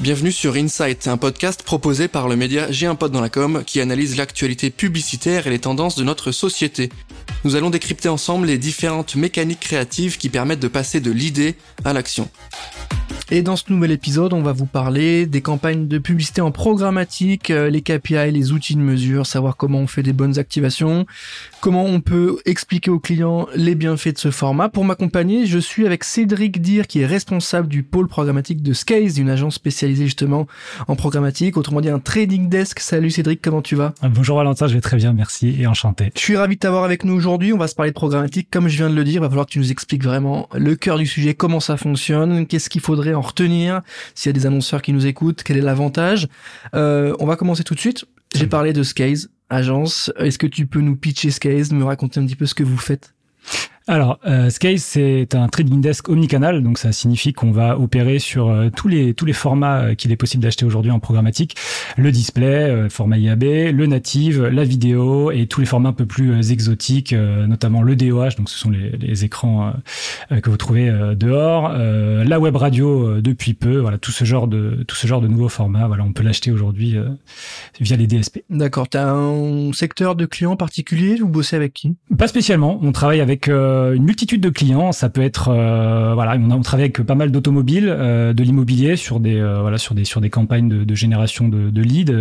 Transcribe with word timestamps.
Bienvenue 0.00 0.30
sur 0.30 0.54
Insight, 0.54 1.08
un 1.08 1.16
podcast 1.16 1.64
proposé 1.64 2.06
par 2.06 2.28
le 2.28 2.36
média 2.36 2.70
J'ai 2.70 2.86
un 2.86 2.94
pote 2.94 3.10
dans 3.10 3.20
la 3.20 3.28
com 3.28 3.64
qui 3.66 3.80
analyse 3.80 4.16
l'actualité 4.16 4.70
publicitaire 4.70 5.48
et 5.48 5.50
les 5.50 5.58
tendances 5.58 5.96
de 5.96 6.04
notre 6.04 6.30
société. 6.30 6.88
Nous 7.44 7.56
allons 7.56 7.68
décrypter 7.68 8.08
ensemble 8.08 8.46
les 8.46 8.58
différentes 8.58 9.16
mécaniques 9.16 9.58
créatives 9.58 10.16
qui 10.16 10.28
permettent 10.28 10.60
de 10.60 10.68
passer 10.68 11.00
de 11.00 11.10
l'idée 11.10 11.56
à 11.84 11.92
l'action. 11.92 12.30
Et 13.30 13.42
dans 13.42 13.56
ce 13.56 13.64
nouvel 13.68 13.90
épisode, 13.90 14.32
on 14.32 14.40
va 14.40 14.52
vous 14.52 14.64
parler 14.64 15.26
des 15.26 15.42
campagnes 15.42 15.86
de 15.86 15.98
publicité 15.98 16.40
en 16.40 16.50
programmatique, 16.50 17.50
euh, 17.50 17.68
les 17.68 17.82
KPI, 17.82 18.32
les 18.32 18.52
outils 18.52 18.74
de 18.74 18.80
mesure, 18.80 19.26
savoir 19.26 19.58
comment 19.58 19.80
on 19.80 19.86
fait 19.86 20.02
des 20.02 20.14
bonnes 20.14 20.38
activations, 20.38 21.04
comment 21.60 21.84
on 21.84 22.00
peut 22.00 22.38
expliquer 22.46 22.90
aux 22.90 23.00
clients 23.00 23.46
les 23.54 23.74
bienfaits 23.74 24.14
de 24.14 24.18
ce 24.18 24.30
format. 24.30 24.70
Pour 24.70 24.86
m'accompagner, 24.86 25.44
je 25.44 25.58
suis 25.58 25.84
avec 25.84 26.04
Cédric 26.04 26.62
Dir, 26.62 26.86
qui 26.86 27.00
est 27.00 27.06
responsable 27.06 27.68
du 27.68 27.82
pôle 27.82 28.08
programmatique 28.08 28.62
de 28.62 28.72
Skaze, 28.72 29.18
une 29.18 29.28
agence 29.28 29.56
spécialisée 29.56 30.06
justement 30.06 30.46
en 30.86 30.96
programmatique, 30.96 31.58
autrement 31.58 31.82
dit 31.82 31.90
un 31.90 31.98
trading 31.98 32.48
desk. 32.48 32.80
Salut 32.80 33.10
Cédric, 33.10 33.42
comment 33.42 33.60
tu 33.60 33.76
vas? 33.76 33.92
Bonjour 34.04 34.38
Valentin, 34.38 34.68
je 34.68 34.74
vais 34.74 34.80
très 34.80 34.96
bien, 34.96 35.12
merci 35.12 35.54
et 35.60 35.66
enchanté. 35.66 36.12
Je 36.14 36.20
suis 36.20 36.36
ravi 36.38 36.54
de 36.54 36.60
t'avoir 36.60 36.84
avec 36.84 37.04
nous 37.04 37.12
aujourd'hui. 37.12 37.52
On 37.52 37.58
va 37.58 37.68
se 37.68 37.74
parler 37.74 37.90
de 37.90 37.94
programmatique. 37.94 38.48
Comme 38.50 38.68
je 38.68 38.78
viens 38.78 38.88
de 38.88 38.94
le 38.94 39.04
dire, 39.04 39.16
il 39.16 39.20
va 39.20 39.28
falloir 39.28 39.44
que 39.44 39.50
tu 39.50 39.58
nous 39.58 39.70
expliques 39.70 40.02
vraiment 40.02 40.48
le 40.54 40.76
cœur 40.76 40.96
du 40.96 41.06
sujet, 41.06 41.34
comment 41.34 41.60
ça 41.60 41.76
fonctionne, 41.76 42.46
qu'est-ce 42.46 42.70
qu'il 42.70 42.80
faudrait 42.80 43.17
en 43.18 43.22
retenir 43.22 43.82
S'il 44.14 44.30
y 44.30 44.30
a 44.30 44.32
des 44.32 44.46
annonceurs 44.46 44.82
qui 44.82 44.92
nous 44.92 45.06
écoutent, 45.06 45.42
quel 45.42 45.56
est 45.56 45.62
l'avantage? 45.62 46.28
Euh, 46.74 47.14
On 47.20 47.26
va 47.26 47.36
commencer 47.36 47.64
tout 47.64 47.74
de 47.74 47.80
suite. 47.80 48.04
J'ai 48.34 48.46
parlé 48.46 48.72
de 48.72 48.82
Skaze, 48.82 49.30
agence. 49.50 50.12
Est-ce 50.18 50.38
que 50.38 50.46
tu 50.46 50.66
peux 50.66 50.80
nous 50.80 50.96
pitcher 50.96 51.30
Skaze, 51.30 51.72
me 51.72 51.84
raconter 51.84 52.20
un 52.20 52.26
petit 52.26 52.36
peu 52.36 52.46
ce 52.46 52.54
que 52.54 52.62
vous 52.62 52.76
faites? 52.76 53.14
Alors, 53.88 54.18
euh, 54.26 54.50
Scale, 54.50 54.78
c'est 54.78 55.34
un 55.34 55.48
trading 55.48 55.80
desk 55.80 56.10
omnicanal, 56.10 56.62
donc 56.62 56.76
ça 56.76 56.92
signifie 56.92 57.32
qu'on 57.32 57.50
va 57.50 57.78
opérer 57.78 58.18
sur 58.18 58.48
euh, 58.48 58.68
tous 58.68 58.86
les 58.86 59.14
tous 59.14 59.24
les 59.24 59.32
formats 59.32 59.80
euh, 59.80 59.94
qu'il 59.94 60.12
est 60.12 60.16
possible 60.16 60.42
d'acheter 60.42 60.66
aujourd'hui 60.66 60.90
en 60.90 61.00
programmatique, 61.00 61.56
le 61.96 62.12
display, 62.12 62.44
euh, 62.44 62.90
format 62.90 63.16
IAB, 63.16 63.42
le 63.42 63.86
native, 63.86 64.44
la 64.44 64.64
vidéo 64.64 65.30
et 65.30 65.46
tous 65.46 65.60
les 65.60 65.66
formats 65.66 65.88
un 65.88 65.94
peu 65.94 66.04
plus 66.04 66.52
exotiques, 66.52 67.12
notamment 67.14 67.82
le 67.82 67.96
DOH, 67.96 68.36
donc 68.36 68.50
ce 68.50 68.58
sont 68.58 68.70
les, 68.70 68.90
les 68.90 69.24
écrans 69.24 69.72
que 70.30 70.50
vous 70.50 70.56
trouvez 70.56 70.92
dehors, 71.16 71.72
la 71.72 72.40
web 72.40 72.56
radio 72.56 73.20
depuis 73.20 73.54
peu, 73.54 73.78
voilà 73.78 73.96
tout 73.98 74.12
ce 74.12 74.24
genre 74.24 74.48
de 74.48 74.84
tout 74.86 74.96
ce 74.96 75.06
genre 75.06 75.20
de 75.20 75.28
nouveaux 75.28 75.48
formats, 75.48 75.86
voilà 75.86 76.04
on 76.04 76.12
peut 76.12 76.22
l'acheter 76.22 76.50
aujourd'hui 76.50 76.96
via 77.80 77.96
les 77.96 78.06
DSP. 78.06 78.40
D'accord. 78.50 78.88
T'as 78.88 79.10
un 79.10 79.72
secteur 79.72 80.14
de 80.14 80.26
clients 80.26 80.56
particulier? 80.56 81.16
Vous 81.16 81.28
bossez 81.28 81.56
avec 81.56 81.72
qui? 81.72 81.96
Pas 82.16 82.28
spécialement. 82.28 82.78
On 82.82 82.92
travaille 82.92 83.20
avec 83.20 83.48
euh, 83.48 83.77
une 83.94 84.04
multitude 84.04 84.40
de 84.40 84.50
clients. 84.50 84.92
Ça 84.92 85.08
peut 85.08 85.22
être 85.22 85.48
euh, 85.48 86.14
voilà, 86.14 86.36
on, 86.40 86.50
a, 86.50 86.54
on 86.54 86.62
travaille 86.62 86.84
avec 86.84 87.02
pas 87.02 87.14
mal 87.14 87.30
d'automobiles, 87.30 87.88
euh, 87.88 88.32
de 88.32 88.42
l'immobilier 88.42 88.96
sur 88.96 89.20
des 89.20 89.40
voilà 89.40 89.78
sur 89.78 89.94
des 89.94 90.04
sur 90.04 90.20
des 90.20 90.30
campagnes 90.30 90.68
de, 90.68 90.84
de 90.84 90.94
génération 90.94 91.48
de, 91.48 91.70
de 91.70 91.82
leads 91.82 92.12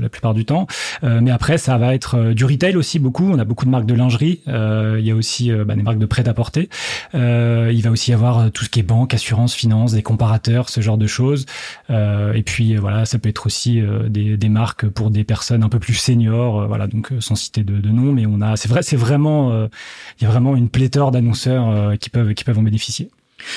la 0.00 0.08
plupart 0.08 0.34
du 0.34 0.44
temps. 0.44 0.66
mais 1.02 1.30
après, 1.30 1.58
ça 1.58 1.76
va 1.78 1.94
être 1.94 2.32
du 2.32 2.44
retail 2.44 2.76
aussi 2.76 2.98
beaucoup. 2.98 3.24
On 3.24 3.38
a 3.38 3.44
beaucoup 3.44 3.64
de 3.64 3.70
marques 3.70 3.86
de 3.86 3.94
lingerie. 3.94 4.40
il 4.46 5.04
y 5.04 5.10
a 5.10 5.14
aussi 5.14 5.50
bah, 5.50 5.74
des 5.74 5.82
marques 5.82 5.98
de 5.98 6.06
prêt-à-porter. 6.06 6.68
il 7.14 7.80
va 7.82 7.90
aussi 7.90 8.10
y 8.10 8.14
avoir 8.14 8.50
tout 8.50 8.64
ce 8.64 8.70
qui 8.70 8.80
est 8.80 8.84
banque, 8.84 9.14
assurance, 9.14 9.54
finance, 9.54 9.92
des 9.92 10.02
comparateurs, 10.02 10.68
ce 10.68 10.80
genre 10.80 10.98
de 10.98 11.06
choses. 11.06 11.46
et 11.90 12.42
puis 12.44 12.76
voilà, 12.76 13.04
ça 13.04 13.18
peut 13.18 13.28
être 13.28 13.46
aussi 13.46 13.82
des, 14.08 14.36
des 14.36 14.48
marques 14.48 14.86
pour 14.88 15.10
des 15.10 15.24
personnes 15.24 15.62
un 15.62 15.68
peu 15.68 15.78
plus 15.78 15.94
seniors. 15.94 16.66
voilà, 16.68 16.86
donc 16.86 17.10
sans 17.20 17.34
citer 17.34 17.64
de, 17.64 17.78
de 17.80 17.88
nom, 17.88 18.12
mais 18.12 18.26
on 18.26 18.40
a 18.40 18.56
c'est 18.56 18.68
vrai, 18.68 18.82
c'est 18.82 18.96
vraiment 18.96 19.68
il 20.20 20.24
y 20.24 20.26
a 20.26 20.30
vraiment 20.30 20.56
une 20.56 20.67
pléthore 20.68 21.10
d'annonceurs 21.10 21.68
euh, 21.68 21.96
qui 21.96 22.10
peuvent 22.10 22.34
qui 22.34 22.44
peuvent 22.44 22.58
en 22.58 22.62
bénéficier. 22.62 23.10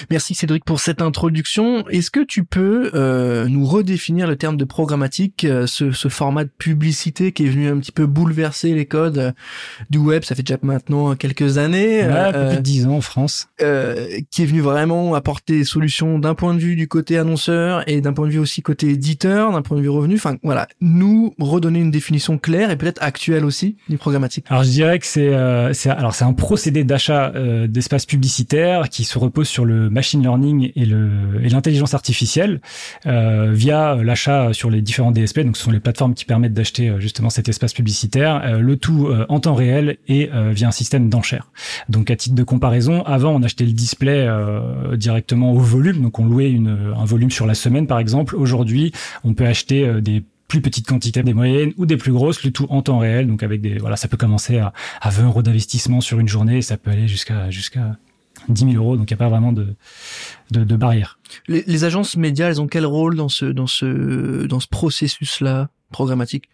Merci 0.10 0.36
Cédric 0.36 0.66
pour 0.66 0.80
cette 0.80 1.02
introduction. 1.02 1.88
Est-ce 1.90 2.12
que 2.12 2.24
tu 2.24 2.44
peux 2.44 2.92
euh, 2.94 3.48
nous 3.48 3.66
redéfinir 3.66 4.28
le 4.28 4.36
terme 4.36 4.58
de 4.58 4.66
programmatique, 4.66 5.46
euh, 5.46 5.68
ce, 5.68 5.92
ce, 5.92 6.08
format 6.08 6.44
de 6.44 6.50
publicité 6.50 7.32
qui 7.32 7.46
est 7.46 7.50
venu 7.50 7.70
un 7.70 7.78
petit 7.80 7.92
peu 7.92 8.06
bouleverser 8.06 8.74
les 8.74 8.86
codes 8.86 9.18
euh, 9.18 9.32
du 9.90 9.98
web, 9.98 10.24
ça 10.24 10.36
fait 10.36 10.44
déjà 10.44 10.58
maintenant 10.62 11.16
quelques 11.16 11.58
années. 11.58 12.02
Peu 12.02 12.48
plus 12.48 12.58
de 12.58 12.62
10 12.62 12.88
ans 12.88 12.98
en 12.98 13.02
France. 13.02 13.48
qui 13.58 13.64
est 13.64 14.46
venu 14.46 14.62
vraiment 14.62 15.16
apporter 15.16 15.60
des 15.60 15.64
solutions 15.64 16.20
d'un 16.20 16.36
point 16.36 16.54
de 16.54 16.60
vue 16.60 16.76
du 16.76 16.88
côté 16.88 17.18
annonceur 17.18 17.88
et 17.88 18.02
d'un 18.02 18.14
point 18.14 18.28
de 18.28 18.32
vue 18.32 18.40
aussi 18.40 18.62
côté 18.62 18.90
éditeur, 18.90 19.52
d'un 19.52 19.62
point 19.62 19.78
de 19.78 19.82
vue 19.82 19.90
revenu. 19.90 20.16
Enfin 20.16 20.38
voilà, 20.44 20.68
nous 20.82 21.34
redonner 21.40 21.80
une 21.80 21.92
définition 21.92 22.38
claire 22.38 22.72
et 22.72 22.78
peut-être 22.78 23.02
actuelle 23.02 23.46
aussi 23.46 23.78
du 23.90 23.98
programmatique. 23.98 24.46
Alors 24.50 24.64
je 24.64 24.70
dirais 24.70 25.00
que 25.00 25.06
c'est 25.06 25.32
c'est 25.74 25.90
alors 25.90 26.14
c'est 26.14 26.26
un 26.26 26.34
procédé 26.34 26.84
d'achat 26.84 27.32
d'espace 27.68 28.06
publicitaire 28.06 28.90
qui 28.90 29.04
se 29.04 29.18
repose 29.18 29.48
sur 29.48 29.66
le 29.66 29.71
le 29.72 29.90
machine 29.90 30.22
learning 30.22 30.72
et 30.76 30.86
l'intelligence 31.50 31.94
artificielle 31.94 32.62
euh, 33.06 33.52
via 33.52 33.96
l'achat 33.96 34.54
sur 34.54 34.70
les 34.70 34.82
différents 34.82 35.12
DSP. 35.12 35.42
Donc, 35.42 35.58
ce 35.58 35.64
sont 35.64 35.72
les 35.72 35.80
plateformes 35.80 36.14
qui 36.14 36.26
permettent 36.26 36.54
d'acheter 36.54 36.90
euh, 36.90 37.00
justement 37.00 37.30
cet 37.30 37.48
espace 37.50 37.74
publicitaire, 37.74 38.42
euh, 38.44 38.60
le 38.60 38.76
tout 38.78 39.10
en 39.30 39.40
temps 39.40 39.54
réel 39.54 39.98
et 40.08 40.30
via 40.52 40.68
un 40.68 40.72
système 40.72 41.10
d'enchères. 41.10 41.52
Donc, 41.90 42.10
à 42.10 42.16
titre 42.16 42.36
de 42.36 42.44
comparaison, 42.44 43.04
avant, 43.04 43.32
on 43.32 43.44
achetait 43.44 43.66
le 43.66 43.72
display 43.72 44.28
directement 44.96 45.54
au 45.54 45.60
volume, 45.60 46.02
donc 46.02 46.20
on 46.20 46.26
louait 46.26 46.52
une, 46.52 46.94
un 46.96 47.06
volume 47.06 47.32
sur 47.32 47.46
la 47.46 47.54
semaine, 47.54 47.88
par 47.88 48.00
exemple. 48.00 48.36
Aujourd'hui, 48.36 48.92
on 49.24 49.34
peut 49.34 49.46
acheter 49.46 50.02
des 50.02 50.24
plus 50.48 50.62
petites 50.62 50.88
quantités, 50.88 51.24
des 51.24 51.34
moyennes 51.34 51.74
ou 51.78 51.86
des 51.86 51.98
plus 51.98 52.12
grosses, 52.12 52.44
le 52.44 52.52
tout 52.52 52.68
en 52.70 52.82
temps 52.82 53.00
réel. 53.00 53.28
Donc 53.28 53.44
avec 53.44 53.62
des 53.62 53.78
voilà, 53.78 53.96
ça 53.96 54.08
peut 54.08 54.18
commencer 54.18 54.58
à, 54.58 54.74
à 55.02 55.10
20 55.10 55.28
euros 55.28 55.42
d'investissement 55.42 56.02
sur 56.02 56.20
une 56.20 56.28
journée, 56.28 56.62
ça 56.62 56.78
peut 56.78 56.92
aller 56.92 57.08
jusqu'à 57.08 57.50
jusqu'à 57.50 57.98
10 58.50 58.72
000 58.72 58.84
euros, 58.84 58.98
donc 58.98 59.10
il 59.10 59.14
n'y 59.14 59.18
a 59.18 59.24
pas 59.24 59.30
vraiment 59.30 59.54
de, 59.54 59.76
de, 60.52 60.64
de 60.64 60.76
barrière. 60.76 61.20
Les, 61.48 61.64
les, 61.68 61.84
agences 61.84 62.18
médias, 62.18 62.48
elles 62.50 62.62
ont 62.62 62.68
quel 62.68 62.86
rôle 62.86 63.16
dans 63.16 63.30
ce, 63.30 63.46
dans 63.46 63.68
ce, 63.68 64.46
dans 64.46 64.60
ce 64.60 64.68
processus-là 64.68 65.70
programmatique? 65.92 66.50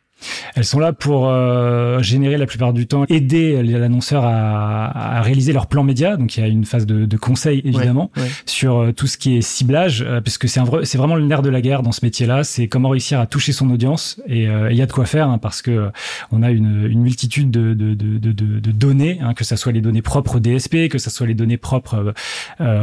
Elles 0.56 0.66
sont 0.66 0.80
là 0.80 0.94
pour 0.94 1.28
euh, 1.28 2.02
générer 2.02 2.38
la 2.38 2.46
plupart 2.46 2.74
du 2.74 2.88
temps, 2.88 3.06
aider 3.10 3.62
l'annonceur 3.64 4.26
à, 4.26 5.18
à, 5.18 5.22
réaliser 5.22 5.54
leur 5.54 5.68
plan 5.68 5.84
média. 5.84 6.18
Donc 6.18 6.36
il 6.38 6.42
y 6.42 6.44
a 6.44 6.48
une 6.48 6.66
phase 6.66 6.86
de, 6.86 7.06
de 7.06 7.18
conseil 7.18 7.62
évidemment 7.64 8.12
sur 8.46 8.78
euh, 8.78 8.92
tout 8.92 9.08
ce 9.08 9.18
qui 9.18 9.38
est 9.38 9.42
ciblage, 9.42 10.02
euh, 10.02 10.22
parce 10.22 10.38
que 10.38 10.48
c'est 10.48 10.60
vrai, 10.62 10.86
c'est 10.86 10.98
vraiment 10.98 11.16
le 11.16 11.26
nerf 11.26 11.42
de 11.42 11.50
la 11.50 11.62
guerre 11.62 11.84
dans 11.84 11.92
ce 11.92 12.04
métier-là. 12.04 12.44
C'est 12.44 12.68
comment 12.68 12.90
réussir 12.90 13.20
à 13.20 13.28
toucher 13.28 13.52
son 13.52 13.70
audience 13.70 14.20
et 14.28 14.44
il 14.44 14.76
y 14.76 14.82
a 14.82 14.86
de 14.86 14.92
quoi 14.92 15.06
faire 15.06 15.30
hein, 15.30 15.38
parce 15.38 15.62
que 15.62 15.90
on 16.32 16.42
a 16.42 16.52
une, 16.52 16.88
une 16.90 17.02
multitude 17.02 17.52
de, 17.52 17.74
de, 17.74 17.94
de, 17.94 18.32
de 18.32 18.72
données, 18.72 19.20
hein, 19.22 19.34
que 19.34 19.44
ça 19.44 19.58
soit 19.58 19.72
les 19.72 19.82
données 19.82 20.02
propres 20.02 20.40
DSP, 20.40 20.88
que 20.90 20.98
ça 20.98 21.10
soit 21.10 21.28
les 21.28 21.34
données 21.34 21.58
propres 21.58 22.14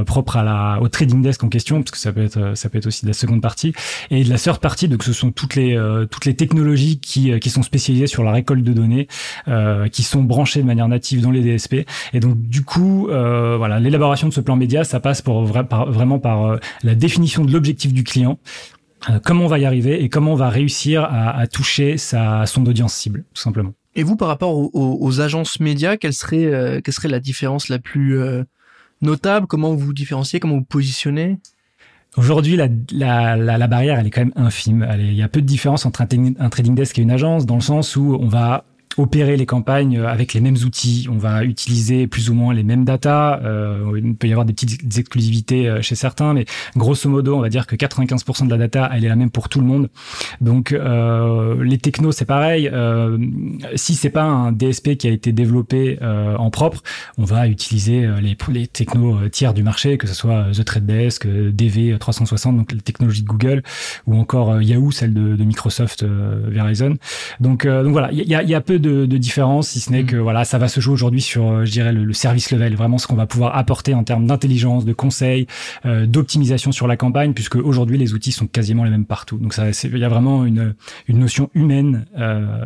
propres 0.07 0.37
à 0.37 0.43
la 0.43 0.79
au 0.81 0.89
trading 0.89 1.23
desk 1.23 1.43
en 1.45 1.49
question, 1.49 1.83
parce 1.83 1.91
que 1.91 1.99
ça 1.99 2.13
peut 2.13 2.25
être 2.25 2.53
ça 2.55 2.69
peut 2.69 2.79
être 2.79 2.87
aussi 2.87 3.03
de 3.03 3.11
la 3.11 3.15
seconde 3.15 3.41
partie 3.41 3.73
et 4.11 4.25
de 4.25 4.31
la 4.31 4.39
third 4.39 4.59
partie. 4.59 4.89
Donc 4.89 5.03
ce 5.03 5.13
sont 5.13 5.33
toutes 5.33 5.55
les 5.55 5.79
toutes 6.11 6.27
les 6.27 6.35
technologies 6.35 6.99
qui 6.99 7.24
euh, 7.31 7.39
qui, 7.39 7.51
sont 7.51 7.63
spécialisés 7.63 8.07
sur 8.07 8.25
la 8.25 8.33
récolte 8.33 8.63
de 8.63 8.73
données, 8.73 9.09
euh, 9.49 9.89
qui 9.89 10.03
sont 10.03 10.23
branchés 10.23 10.61
de 10.61 10.67
manière 10.67 10.89
native 10.89 11.21
dans 11.21 11.31
les 11.31 11.43
DSP. 11.43 11.87
Et 12.13 12.21
donc 12.21 12.41
du 12.41 12.63
coup, 12.63 13.09
euh, 13.09 13.57
voilà, 13.57 13.81
l'élaboration 13.81 14.29
de 14.29 14.33
ce 14.33 14.41
plan 14.41 14.57
média, 14.57 14.85
ça 14.85 15.01
passe 15.01 15.23
pour 15.23 15.45
vraiment 15.45 16.19
par 16.19 16.59
la 16.83 16.95
définition 16.95 17.45
de 17.45 17.53
l'objectif 17.53 17.93
du 17.93 18.05
client, 18.05 18.39
comment 19.25 19.45
on 19.45 19.49
va 19.49 19.59
y 19.59 19.65
arriver 19.65 20.03
et 20.03 20.09
comment 20.09 20.33
on 20.33 20.37
va 20.37 20.49
réussir 20.49 21.05
à, 21.05 21.47
toucher 21.47 21.99
sa 21.99 22.47
son 22.47 22.65
audience 22.67 22.95
cible, 22.95 23.25
tout 23.35 23.43
simplement. 23.43 23.73
Et 23.95 24.03
vous, 24.03 24.17
par 24.17 24.29
rapport 24.29 24.57
aux, 24.75 25.21
agences 25.21 25.61
médias, 25.61 25.97
quelle 25.97 26.15
serait 26.15 26.81
quelle 26.83 26.95
serait 26.95 27.09
la 27.09 27.21
différence 27.21 27.69
la 27.69 27.79
plus 27.79 28.19
notable? 29.03 29.47
Comment 29.47 29.71
vous 29.71 29.87
vous 29.87 29.95
différenciez? 29.95 30.41
Comment 30.41 30.57
vous 30.57 30.65
positionnez? 30.65 31.39
Aujourd'hui, 32.17 32.57
la, 32.57 33.67
barrière, 33.67 33.99
elle 33.99 34.07
est 34.07 34.11
quand 34.11 34.21
même 34.21 34.33
infime. 34.37 34.87
il 34.99 35.15
y 35.15 35.23
a 35.23 35.29
peu 35.29 35.41
de 35.41 35.47
différence 35.47 35.85
entre 35.85 36.03
un, 36.03 36.07
trading 36.07 36.75
desk 36.75 36.99
et 36.99 37.03
une 37.03 37.11
agence, 37.11 37.45
dans 37.45 37.57
le 37.57 37.61
sens 37.61 37.97
où 37.97 38.17
on 38.21 38.29
va 38.29 38.65
opérer 38.97 39.37
les 39.37 39.47
campagnes 39.47 39.99
avec 39.99 40.35
les 40.35 40.41
mêmes 40.41 40.57
outils. 40.65 41.07
On 41.11 41.19
va 41.19 41.45
utiliser 41.45 42.07
plus 42.07 42.31
ou 42.31 42.35
moins 42.35 42.55
les 42.55 42.63
mêmes 42.63 42.85
data. 42.85 43.41
Euh, 43.45 44.01
il 44.03 44.15
peut 44.15 44.29
y 44.29 44.33
avoir 44.33 44.47
des 44.47 44.53
petites 44.53 44.99
exclusivités 44.99 45.69
euh, 45.69 45.83
chez 45.83 45.95
certains, 45.95 46.35
mais 46.35 46.45
grosso 46.77 47.09
modo, 47.09 47.37
on 47.37 47.41
va 47.41 47.49
dire 47.49 47.67
que 47.67 47.77
95% 47.77 48.47
de 48.47 48.51
la 48.51 48.59
data, 48.59 48.91
elle 48.93 49.05
est 49.05 49.09
la 49.09 49.17
même 49.17 49.31
pour 49.31 49.49
tout 49.49 49.61
le 49.61 49.67
monde. 49.67 49.91
Donc 50.41 50.73
euh, 50.73 51.63
les 51.65 51.79
technos, 51.79 52.13
c'est 52.13 52.25
pareil. 52.25 52.69
Euh, 52.73 53.19
si 53.75 53.95
c'est 53.95 54.11
pas 54.11 54.25
un 54.25 54.53
DSP 54.53 54.97
qui 54.97 55.09
a 55.09 55.11
été 55.11 55.33
développé 55.33 55.99
euh, 56.03 56.37
en 56.37 56.51
propre, 56.51 56.83
on 57.19 57.25
va 57.25 57.49
utiliser 57.49 58.05
euh, 58.05 58.21
les, 58.21 58.37
les 58.53 58.67
technos 58.67 59.29
tiers 59.29 59.55
du 59.55 59.63
marché, 59.63 59.99
que 59.99 60.07
ce 60.07 60.15
soit 60.15 60.47
The 60.53 60.65
Trade 60.65 60.87
Desk, 60.87 61.27
DV 61.27 61.97
360, 61.99 62.57
donc 62.57 62.73
les 62.73 62.81
technologies 62.81 63.23
de 63.23 63.29
Google, 63.29 63.63
ou 64.07 64.17
encore 64.17 64.61
Yahoo, 64.61 64.91
celle 64.91 65.15
de, 65.15 65.37
de 65.37 65.45
Microsoft 65.45 66.05
Verizon. 66.05 66.97
Donc, 67.41 67.67
donc 67.67 67.93
voilà, 67.93 68.11
il 68.13 68.23
y 68.23 68.35
a, 68.35 68.43
y 68.43 68.55
a 68.55 68.61
peu 68.61 68.79
de, 68.79 68.84
de 68.85 69.17
différence, 69.19 69.69
si 69.69 69.81
ce 69.81 69.91
n'est 69.91 70.03
mm. 70.03 70.07
que 70.07 70.17
voilà, 70.17 70.45
ça 70.45 70.59
va 70.59 70.69
se 70.69 70.81
jouer 70.81 70.93
aujourd'hui 70.93 71.21
sur, 71.21 71.49
euh, 71.49 71.65
je 71.65 71.73
dirais, 71.73 71.93
le, 71.93 72.13
service 72.13 72.51
level, 72.51 72.75
vraiment 72.77 72.99
ce 72.99 73.07
qu'on 73.07 73.17
va 73.17 73.27
pouvoir 73.27 73.57
apporter 73.57 73.95
en 73.95 74.05
termes 74.05 74.27
d'intelligence, 74.27 74.85
de 74.85 74.93
conseils, 74.93 75.47
euh, 75.85 76.07
d'optimisation 76.07 76.73
sur 76.73 76.87
la 76.87 76.97
campagne, 76.97 77.35
puisque 77.35 77.57
aujourd'hui 77.57 77.99
les 77.99 78.15
outils 78.15 78.33
sont 78.33 78.47
quasiment 78.47 78.85
les 78.85 78.91
mêmes 78.91 79.07
partout. 79.07 79.39
Donc 79.39 79.55
ça, 79.55 79.67
il 79.85 79.99
y 79.99 80.05
a 80.05 80.09
vraiment 80.09 80.45
une, 80.45 80.75
une 81.09 81.19
notion 81.19 81.51
humaine 81.55 82.07
euh, 82.19 82.65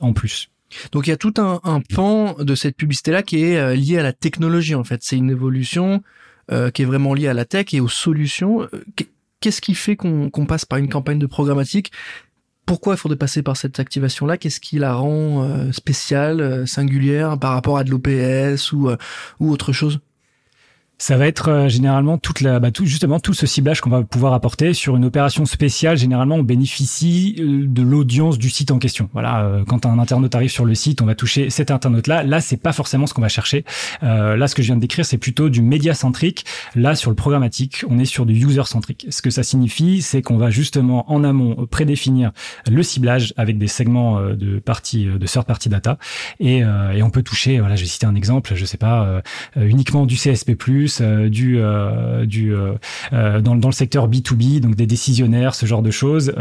en 0.00 0.12
plus. 0.12 0.50
Donc 0.92 1.06
il 1.06 1.10
y 1.10 1.12
a 1.12 1.16
tout 1.16 1.34
un, 1.38 1.60
un 1.64 1.80
pan 1.80 2.36
de 2.38 2.54
cette 2.54 2.76
publicité-là 2.76 3.22
qui 3.22 3.42
est 3.42 3.56
euh, 3.56 3.74
lié 3.74 3.98
à 3.98 4.02
la 4.02 4.12
technologie 4.12 4.74
en 4.74 4.84
fait. 4.84 5.00
C'est 5.02 5.16
une 5.16 5.30
évolution 5.30 6.02
qui 6.74 6.82
est 6.82 6.84
vraiment 6.84 7.14
liée 7.14 7.28
à 7.28 7.32
la 7.32 7.44
tech 7.44 7.66
et 7.74 7.80
aux 7.80 7.86
solutions 7.86 8.66
qu'est-ce 9.40 9.60
qui 9.60 9.74
fait 9.74 9.96
qu'on 9.96 10.46
passe 10.48 10.64
par 10.64 10.78
une 10.78 10.88
campagne 10.88 11.18
de 11.18 11.26
programmatique 11.26 11.92
pourquoi 12.70 12.94
il 12.94 12.98
faudrait 12.98 13.18
passer 13.18 13.42
par 13.42 13.56
cette 13.56 13.80
activation-là? 13.80 14.38
Qu'est-ce 14.38 14.60
qui 14.60 14.78
la 14.78 14.94
rend 14.94 15.42
euh, 15.42 15.72
spéciale, 15.72 16.40
euh, 16.40 16.66
singulière 16.66 17.36
par 17.36 17.54
rapport 17.54 17.78
à 17.78 17.82
de 17.82 17.90
l'OPS 17.90 18.70
ou, 18.70 18.90
ou 19.40 19.50
autre 19.50 19.72
chose? 19.72 19.98
Ça 21.00 21.16
va 21.16 21.26
être 21.26 21.48
euh, 21.48 21.68
généralement 21.68 22.18
toute 22.18 22.42
la, 22.42 22.60
bah, 22.60 22.70
tout, 22.70 22.84
justement 22.84 23.18
tout 23.20 23.32
ce 23.32 23.46
ciblage 23.46 23.80
qu'on 23.80 23.88
va 23.88 24.02
pouvoir 24.02 24.34
apporter 24.34 24.74
sur 24.74 24.96
une 24.96 25.06
opération 25.06 25.46
spéciale. 25.46 25.96
Généralement, 25.96 26.36
on 26.36 26.42
bénéficie 26.42 27.36
euh, 27.38 27.64
de 27.66 27.82
l'audience 27.82 28.38
du 28.38 28.50
site 28.50 28.70
en 28.70 28.78
question. 28.78 29.08
Voilà, 29.14 29.40
euh, 29.44 29.64
quand 29.64 29.86
un 29.86 29.98
internaute 29.98 30.34
arrive 30.34 30.50
sur 30.50 30.66
le 30.66 30.74
site, 30.74 31.00
on 31.00 31.06
va 31.06 31.14
toucher 31.14 31.48
cet 31.48 31.70
internaute-là. 31.70 32.22
Là, 32.22 32.42
c'est 32.42 32.58
pas 32.58 32.74
forcément 32.74 33.06
ce 33.06 33.14
qu'on 33.14 33.22
va 33.22 33.28
chercher. 33.28 33.64
là, 34.02 34.46
ce 34.46 34.54
que 34.54 34.60
je 34.60 34.66
viens 34.66 34.76
de 34.76 34.80
décrire, 34.82 35.06
c'est 35.06 35.16
plutôt 35.16 35.48
du 35.48 35.62
média 35.62 35.94
centrique. 35.94 36.44
Là, 36.74 36.94
sur 36.94 37.10
le 37.10 37.16
programmatique, 37.16 37.82
on 37.88 37.98
est 37.98 38.04
sur 38.04 38.26
du 38.26 38.34
user 38.34 38.64
centrique. 38.66 39.06
Ce 39.08 39.22
que 39.22 39.30
ça 39.30 39.42
signifie, 39.42 40.02
c'est 40.02 40.20
qu'on 40.20 40.36
va 40.36 40.50
justement 40.50 41.10
en 41.10 41.24
amont 41.24 41.66
prédéfinir 41.66 42.32
le 42.70 42.82
ciblage 42.82 43.32
avec 43.38 43.56
des 43.56 43.68
segments 43.68 44.20
de 44.20 44.58
partie 44.58 45.06
de 45.06 45.26
third 45.26 45.46
party 45.46 45.70
data 45.70 45.98
et, 46.40 46.58
et 46.58 47.02
on 47.02 47.10
peut 47.10 47.22
toucher. 47.22 47.58
Voilà, 47.58 47.76
je 47.76 47.82
vais 47.82 47.88
citer 47.88 48.06
un 48.06 48.14
exemple. 48.14 48.54
Je 48.54 48.64
sais 48.66 48.76
pas 48.76 49.22
uniquement 49.56 50.04
du 50.04 50.16
CSP+ 50.16 50.54
euh, 51.00 51.28
du, 51.28 51.58
euh, 51.58 52.26
du 52.26 52.54
euh, 52.54 53.40
dans, 53.40 53.54
dans, 53.54 53.68
le 53.68 53.74
secteur 53.74 54.08
B2B, 54.08 54.60
donc 54.60 54.74
des 54.74 54.86
décisionnaires, 54.86 55.54
ce 55.54 55.66
genre 55.66 55.82
de 55.82 55.90
choses. 55.90 56.32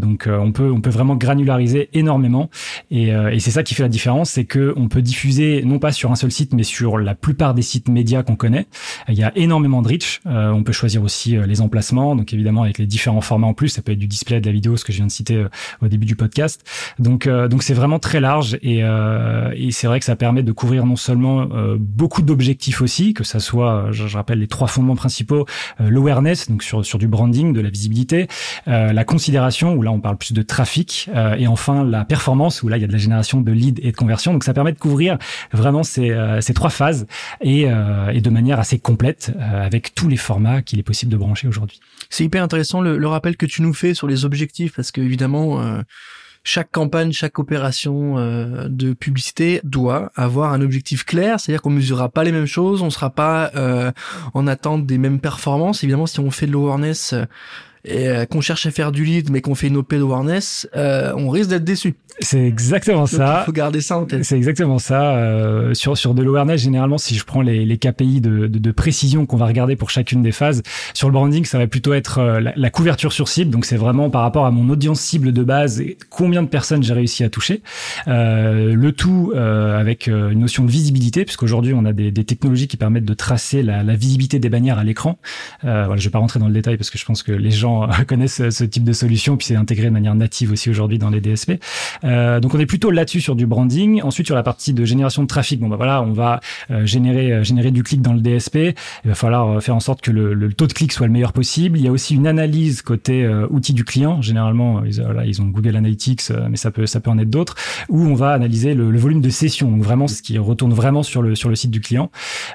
donc 0.00 0.28
on 0.28 0.52
peut 0.52 0.70
on 0.70 0.80
peut 0.80 0.90
vraiment 0.90 1.16
granulariser 1.16 1.88
énormément 1.92 2.50
et, 2.90 3.08
et 3.08 3.40
c'est 3.40 3.50
ça 3.50 3.62
qui 3.62 3.74
fait 3.74 3.82
la 3.82 3.88
différence, 3.88 4.30
c'est 4.30 4.44
que 4.44 4.72
on 4.76 4.88
peut 4.88 5.02
diffuser 5.02 5.62
non 5.64 5.78
pas 5.78 5.92
sur 5.92 6.10
un 6.10 6.14
seul 6.14 6.30
site, 6.30 6.54
mais 6.54 6.62
sur 6.62 6.98
la 6.98 7.14
plupart 7.14 7.54
des 7.54 7.62
sites 7.62 7.88
médias 7.88 8.22
qu'on 8.22 8.36
connaît. 8.36 8.66
Il 9.08 9.14
y 9.14 9.22
a 9.22 9.32
énormément 9.36 9.82
de 9.82 9.88
reach. 9.88 10.20
on 10.24 10.62
peut 10.62 10.72
choisir 10.72 11.02
aussi 11.02 11.36
les 11.36 11.60
emplacements, 11.60 12.16
donc 12.16 12.32
évidemment 12.32 12.62
avec 12.62 12.78
les 12.78 12.86
différents 12.86 13.20
formats 13.20 13.46
en 13.46 13.54
plus. 13.54 13.68
Ça 13.68 13.82
peut 13.82 13.92
être 13.92 13.98
du 13.98 14.06
display, 14.06 14.40
de 14.40 14.46
la 14.46 14.52
vidéo, 14.52 14.76
ce 14.76 14.84
que 14.84 14.92
je 14.92 14.98
viens 14.98 15.06
de 15.06 15.12
citer 15.12 15.44
au 15.82 15.88
début 15.88 16.06
du 16.06 16.16
podcast. 16.16 16.64
Donc 16.98 17.28
donc 17.28 17.62
c'est 17.62 17.74
vraiment 17.74 17.98
très 17.98 18.20
large 18.20 18.58
et, 18.62 18.78
et 18.78 19.70
c'est 19.72 19.86
vrai 19.86 19.98
que 19.98 20.04
ça 20.04 20.16
permet 20.16 20.42
de 20.42 20.52
couvrir 20.52 20.86
non 20.86 20.96
seulement 20.96 21.48
beaucoup 21.78 22.22
d'objectifs 22.22 22.80
aussi, 22.80 23.14
que 23.14 23.24
ça 23.24 23.40
soit 23.40 23.90
je, 24.06 24.16
rappelle 24.16 24.38
les 24.38 24.46
trois 24.46 24.68
fondements 24.68 24.96
principaux 24.96 25.46
euh, 25.80 25.90
l'awareness, 25.90 26.48
donc 26.48 26.62
sur 26.62 26.84
sur 26.84 26.98
du 26.98 27.08
branding, 27.08 27.52
de 27.52 27.60
la 27.60 27.70
visibilité, 27.70 28.28
euh, 28.68 28.92
la 28.92 29.04
considération 29.04 29.74
où 29.74 29.82
là 29.82 29.90
on 29.90 30.00
parle 30.00 30.16
plus 30.16 30.32
de 30.32 30.42
trafic, 30.42 31.08
euh, 31.14 31.34
et 31.36 31.46
enfin 31.46 31.84
la 31.84 32.04
performance 32.04 32.62
où 32.62 32.68
là 32.68 32.76
il 32.76 32.80
y 32.80 32.84
a 32.84 32.86
de 32.86 32.92
la 32.92 32.98
génération 32.98 33.40
de 33.40 33.52
leads 33.52 33.80
et 33.82 33.92
de 33.92 33.96
conversion. 33.96 34.32
Donc 34.32 34.44
ça 34.44 34.54
permet 34.54 34.72
de 34.72 34.78
couvrir 34.78 35.18
vraiment 35.52 35.82
ces 35.82 36.14
ces 36.40 36.54
trois 36.54 36.70
phases 36.70 37.06
et 37.40 37.62
et 37.62 38.20
de 38.20 38.30
manière 38.30 38.58
assez 38.58 38.78
complète 38.78 39.32
avec 39.40 39.94
tous 39.94 40.08
les 40.08 40.16
formats 40.16 40.62
qu'il 40.62 40.78
est 40.78 40.82
possible 40.82 41.12
de 41.12 41.16
brancher 41.16 41.48
aujourd'hui. 41.48 41.80
C'est 42.10 42.24
hyper 42.24 42.42
intéressant 42.42 42.80
le, 42.80 42.98
le, 42.98 43.08
rappel 43.08 43.36
que 43.36 43.46
tu 43.46 43.62
nous 43.62 43.74
fais 43.74 43.94
sur 43.94 44.06
les 44.06 44.24
objectifs 44.24 44.74
parce 44.74 44.90
que 44.92 45.00
évidemment 45.00 45.60
chaque 46.48 46.70
campagne, 46.72 47.12
chaque 47.12 47.38
opération 47.38 48.16
euh, 48.16 48.68
de 48.68 48.94
publicité 48.94 49.60
doit 49.64 50.10
avoir 50.16 50.54
un 50.54 50.62
objectif 50.62 51.04
clair, 51.04 51.38
c'est-à-dire 51.38 51.60
qu'on 51.60 51.70
mesurera 51.70 52.08
pas 52.08 52.24
les 52.24 52.32
mêmes 52.32 52.46
choses, 52.46 52.80
on 52.80 52.88
sera 52.88 53.10
pas 53.10 53.50
euh, 53.54 53.92
en 54.32 54.46
attente 54.46 54.86
des 54.86 54.96
mêmes 54.96 55.20
performances. 55.20 55.84
Évidemment, 55.84 56.06
si 56.06 56.20
on 56.20 56.30
fait 56.30 56.46
de 56.46 56.52
l'awareness 56.52 57.14
et 57.88 58.08
euh, 58.08 58.26
qu'on 58.26 58.40
cherche 58.40 58.66
à 58.66 58.70
faire 58.70 58.92
du 58.92 59.04
lead 59.04 59.30
mais 59.30 59.40
qu'on 59.40 59.54
fait 59.54 59.68
une 59.68 59.76
OP 59.76 59.94
de 59.94 60.02
awareness, 60.02 60.68
on 60.74 61.28
risque 61.30 61.50
d'être 61.50 61.64
déçu. 61.64 61.94
C'est 62.20 62.44
exactement 62.44 63.06
ça. 63.06 63.40
Il 63.42 63.46
faut 63.46 63.52
garder 63.52 63.80
ça 63.80 63.96
en 63.96 64.04
tête. 64.04 64.24
C'est 64.24 64.36
exactement 64.36 64.78
ça. 64.78 65.16
Euh, 65.16 65.74
sur 65.74 65.96
sur 65.96 66.14
de 66.14 66.22
l'awareness, 66.22 66.60
généralement, 66.60 66.98
si 66.98 67.14
je 67.14 67.24
prends 67.24 67.42
les, 67.42 67.64
les 67.64 67.78
KPI 67.78 68.20
de, 68.20 68.46
de, 68.48 68.58
de 68.58 68.70
précision 68.72 69.24
qu'on 69.24 69.36
va 69.36 69.46
regarder 69.46 69.76
pour 69.76 69.90
chacune 69.90 70.22
des 70.22 70.32
phases, 70.32 70.62
sur 70.94 71.08
le 71.08 71.12
branding, 71.12 71.44
ça 71.44 71.58
va 71.58 71.66
plutôt 71.66 71.94
être 71.94 72.18
euh, 72.18 72.40
la, 72.54 72.70
couverture 72.70 73.12
sur 73.12 73.28
cible. 73.28 73.50
Donc 73.50 73.64
c'est 73.64 73.76
vraiment 73.76 74.10
par 74.10 74.22
rapport 74.22 74.46
à 74.46 74.50
mon 74.50 74.68
audience 74.68 75.00
cible 75.00 75.32
de 75.32 75.42
base 75.44 75.80
et 75.80 75.96
combien 76.10 76.42
de 76.42 76.48
personnes 76.48 76.82
j'ai 76.82 76.92
réussi 76.92 77.22
à 77.22 77.30
toucher. 77.30 77.62
Euh, 78.08 78.74
le 78.74 78.92
tout 78.92 79.32
euh, 79.34 79.78
avec 79.78 80.08
euh, 80.08 80.30
une 80.30 80.40
notion 80.40 80.64
de 80.64 80.70
visibilité, 80.70 81.24
puisqu'aujourd'hui 81.24 81.72
on 81.74 81.84
a 81.84 81.92
des, 81.92 82.10
des, 82.10 82.24
technologies 82.24 82.68
qui 82.68 82.76
permettent 82.76 83.04
de 83.04 83.14
tracer 83.14 83.62
la, 83.62 83.82
la 83.82 83.94
visibilité 83.94 84.38
des 84.38 84.48
bannières 84.48 84.78
à 84.78 84.84
l'écran. 84.84 85.18
Euh, 85.64 85.84
voilà, 85.86 86.00
je 86.00 86.04
vais 86.04 86.10
pas 86.10 86.18
rentrer 86.18 86.40
dans 86.40 86.48
le 86.48 86.52
détail 86.54 86.76
parce 86.76 86.90
que 86.90 86.98
je 86.98 87.04
pense 87.04 87.22
que 87.22 87.32
les 87.32 87.50
gens 87.50 87.77
connaissent 88.06 88.48
ce 88.50 88.64
type 88.64 88.84
de 88.84 88.92
solution, 88.92 89.36
puis 89.36 89.46
c'est 89.46 89.56
intégré 89.56 89.86
de 89.86 89.92
manière 89.92 90.14
native 90.14 90.52
aussi 90.52 90.70
aujourd'hui 90.70 90.98
dans 90.98 91.10
les 91.10 91.20
DSP. 91.20 91.52
Euh, 92.04 92.40
donc 92.40 92.54
on 92.54 92.58
est 92.58 92.66
plutôt 92.66 92.90
là-dessus 92.90 93.20
sur 93.20 93.34
du 93.34 93.46
branding. 93.46 94.02
Ensuite 94.02 94.26
sur 94.26 94.36
la 94.36 94.42
partie 94.42 94.72
de 94.72 94.84
génération 94.84 95.22
de 95.22 95.28
trafic, 95.28 95.60
bon 95.60 95.68
bah 95.68 95.76
voilà, 95.76 96.02
on 96.02 96.12
va 96.12 96.40
euh, 96.70 96.86
générer 96.86 97.32
euh, 97.32 97.44
générer 97.44 97.70
du 97.70 97.82
clic 97.82 98.02
dans 98.02 98.12
le 98.12 98.20
DSP. 98.20 98.56
Il 99.04 99.08
va 99.08 99.14
falloir 99.14 99.62
faire 99.62 99.76
en 99.76 99.80
sorte 99.80 100.00
que 100.00 100.10
le, 100.10 100.52
taux 100.52 100.66
de 100.66 100.72
clic 100.72 100.92
soit 100.92 101.06
le 101.06 101.12
meilleur 101.12 101.32
possible. 101.32 101.78
Il 101.78 101.84
y 101.84 101.88
a 101.88 101.92
aussi 101.92 102.14
une 102.14 102.26
analyse 102.26 102.82
côté 102.82 103.28
outil 103.50 103.72
du 103.72 103.84
client. 103.84 104.22
Généralement 104.22 104.84
ils, 104.84 105.00
voilà, 105.02 105.24
ils 105.24 105.40
ont 105.40 105.46
Google 105.46 105.76
Analytics, 105.76 106.30
mais 106.50 106.56
ça 106.56 106.70
peut 106.70 106.86
ça 106.86 107.00
peut 107.00 107.10
en 107.10 107.18
être 107.18 107.30
d'autres 107.30 107.54
où 107.88 108.00
on 108.02 108.14
va 108.14 108.32
analyser 108.32 108.74
le, 108.74 108.98
volume 108.98 109.20
de 109.20 109.30
sessions, 109.30 109.70
donc 109.70 109.82
vraiment 109.82 110.08
ce 110.08 110.22
qui 110.22 110.38
retourne 110.38 110.72
vraiment 110.72 111.02
sur 111.02 111.22
le 111.22 111.34
sur 111.34 111.48
le 111.48 111.54
site 111.54 111.70
du 111.70 111.80
client. 111.80 112.10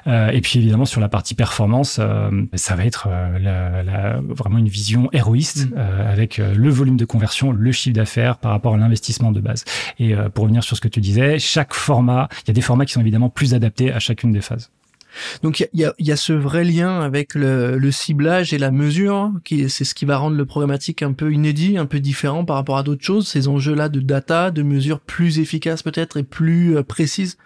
et 0.06 0.40
puis 0.42 0.58
évidemment 0.58 0.84
sur 0.84 1.00
la 1.00 1.08
partie 1.08 1.34
performance, 1.34 2.00
ça 2.54 2.76
va 2.76 2.84
être 2.84 3.08
vraiment 4.28 4.58
une 4.58 4.68
vision 4.68 5.03
héroïste 5.12 5.70
mmh. 5.70 5.78
avec 5.78 6.38
le 6.38 6.70
volume 6.70 6.96
de 6.96 7.04
conversion, 7.04 7.52
le 7.52 7.72
chiffre 7.72 7.94
d'affaires 7.94 8.38
par 8.38 8.52
rapport 8.52 8.74
à 8.74 8.76
l'investissement 8.76 9.32
de 9.32 9.40
base. 9.40 9.64
Et 9.98 10.14
euh, 10.14 10.28
pour 10.28 10.44
revenir 10.44 10.62
sur 10.62 10.76
ce 10.76 10.80
que 10.80 10.88
tu 10.88 11.00
disais, 11.00 11.38
chaque 11.38 11.74
format, 11.74 12.28
il 12.42 12.48
y 12.48 12.50
a 12.50 12.54
des 12.54 12.60
formats 12.60 12.86
qui 12.86 12.92
sont 12.92 13.00
évidemment 13.00 13.28
plus 13.28 13.54
adaptés 13.54 13.92
à 13.92 13.98
chacune 13.98 14.32
des 14.32 14.40
phases. 14.40 14.70
Donc 15.44 15.60
il 15.60 15.68
y 15.78 15.84
a, 15.84 15.94
y 16.00 16.10
a, 16.10 16.16
ce 16.16 16.32
vrai 16.32 16.64
lien 16.64 17.00
avec 17.00 17.36
le, 17.36 17.78
le 17.78 17.90
ciblage 17.92 18.52
et 18.52 18.58
la 18.58 18.72
mesure, 18.72 19.30
qui 19.44 19.70
c'est 19.70 19.84
ce 19.84 19.94
qui 19.94 20.04
va 20.04 20.16
rendre 20.16 20.36
le 20.36 20.44
programmatique 20.44 21.02
un 21.02 21.12
peu 21.12 21.32
inédit, 21.32 21.78
un 21.78 21.86
peu 21.86 22.00
différent 22.00 22.44
par 22.44 22.56
rapport 22.56 22.78
à 22.78 22.82
d'autres 22.82 23.04
choses, 23.04 23.28
ces 23.28 23.46
enjeux-là 23.46 23.88
de 23.88 24.00
data, 24.00 24.50
de 24.50 24.64
mesures 24.64 24.98
plus 24.98 25.38
efficaces 25.38 25.84
peut-être 25.84 26.16
et 26.16 26.24
plus 26.24 26.76
euh, 26.76 26.82
précises? 26.82 27.36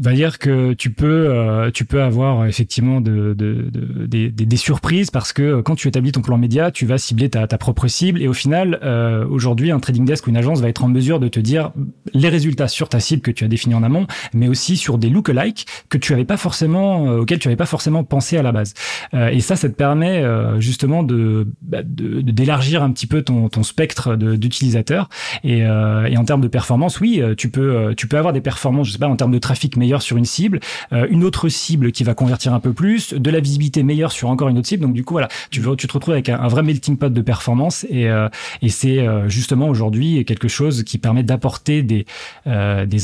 Va 0.00 0.12
dire 0.12 0.38
que 0.38 0.72
tu 0.72 0.90
peux 0.90 1.28
euh, 1.28 1.70
tu 1.70 1.84
peux 1.84 2.02
avoir 2.02 2.46
effectivement 2.46 3.00
de, 3.00 3.34
de, 3.34 3.68
de 3.70 4.06
des, 4.06 4.30
des, 4.30 4.56
surprises 4.56 5.10
parce 5.10 5.32
que 5.32 5.60
quand 5.60 5.74
tu 5.74 5.88
établis 5.88 6.12
ton 6.12 6.22
plan 6.22 6.38
média, 6.38 6.70
tu 6.70 6.86
vas 6.86 6.96
cibler 6.96 7.28
ta, 7.28 7.46
ta 7.46 7.58
propre 7.58 7.86
cible 7.86 8.22
et 8.22 8.28
au 8.28 8.32
final 8.32 8.78
euh, 8.82 9.26
aujourd'hui 9.26 9.70
un 9.70 9.78
trading 9.78 10.04
desk 10.04 10.26
ou 10.26 10.30
une 10.30 10.36
agence 10.36 10.60
va 10.60 10.68
être 10.68 10.84
en 10.84 10.88
mesure 10.88 11.20
de 11.20 11.28
te 11.28 11.38
dire 11.38 11.72
les 12.14 12.28
résultats 12.28 12.68
sur 12.68 12.88
ta 12.88 12.98
cible 12.98 13.20
que 13.20 13.30
tu 13.30 13.44
as 13.44 13.48
définie 13.48 13.74
en 13.74 13.82
amont, 13.82 14.06
mais 14.32 14.48
aussi 14.48 14.76
sur 14.76 14.96
des 14.96 15.10
lookalikes 15.10 15.66
que 15.90 15.98
tu 15.98 16.14
avais 16.14 16.24
pas 16.24 16.38
forcément 16.38 17.06
euh, 17.06 17.20
auxquels 17.20 17.38
tu 17.38 17.48
avais 17.48 17.56
pas 17.56 17.66
forcément 17.66 18.02
pensé 18.02 18.38
à 18.38 18.42
la 18.42 18.52
base. 18.52 18.74
et 19.12 19.40
ça, 19.40 19.56
ça 19.56 19.68
te 19.68 19.74
permet 19.74 20.24
justement 20.58 21.02
de 21.02 21.46
bah, 21.62 21.82
d'élargir 21.84 22.82
un 22.82 22.90
petit 22.90 23.06
peu 23.06 23.22
ton, 23.22 23.48
ton 23.48 23.62
spectre 23.62 24.16
d'utilisateurs 24.16 25.08
et, 25.44 25.58
et 25.58 26.16
en 26.16 26.24
termes 26.24 26.40
de 26.40 26.48
performance, 26.48 27.00
oui, 27.00 27.22
tu 27.36 27.50
peux 27.50 27.94
tu 27.96 28.06
peux 28.06 28.16
avoir 28.16 28.32
des 28.32 28.40
performances, 28.40 28.88
je 28.88 28.92
sais 28.92 28.98
pas 28.98 29.08
en 29.08 29.16
termes 29.16 29.32
de 29.32 29.38
trafic 29.38 29.76
meilleur 29.76 29.89
sur 29.98 30.16
une 30.16 30.24
cible, 30.24 30.60
euh, 30.92 31.06
une 31.10 31.24
autre 31.24 31.48
cible 31.48 31.92
qui 31.92 32.04
va 32.04 32.14
convertir 32.14 32.54
un 32.54 32.60
peu 32.60 32.72
plus, 32.72 33.12
de 33.12 33.30
la 33.30 33.40
visibilité 33.40 33.82
meilleure 33.82 34.12
sur 34.12 34.28
encore 34.28 34.48
une 34.48 34.58
autre 34.58 34.68
cible. 34.68 34.82
Donc 34.82 34.94
du 34.94 35.04
coup 35.04 35.14
voilà, 35.14 35.28
tu, 35.50 35.60
te 35.60 35.92
retrouves 35.92 36.14
avec 36.14 36.28
un, 36.28 36.48
vrai 36.48 36.62
melting 36.62 36.96
pot 36.96 37.12
de 37.12 37.20
performance 37.20 37.84
et, 37.90 38.08
euh, 38.08 38.28
c'est 38.68 39.00
euh, 39.00 39.28
justement 39.28 39.68
aujourd'hui 39.68 40.24
quelque 40.24 40.46
chose 40.46 40.84
qui 40.84 40.98
permet 40.98 41.24
d'apporter 41.24 41.82
des, 41.82 42.06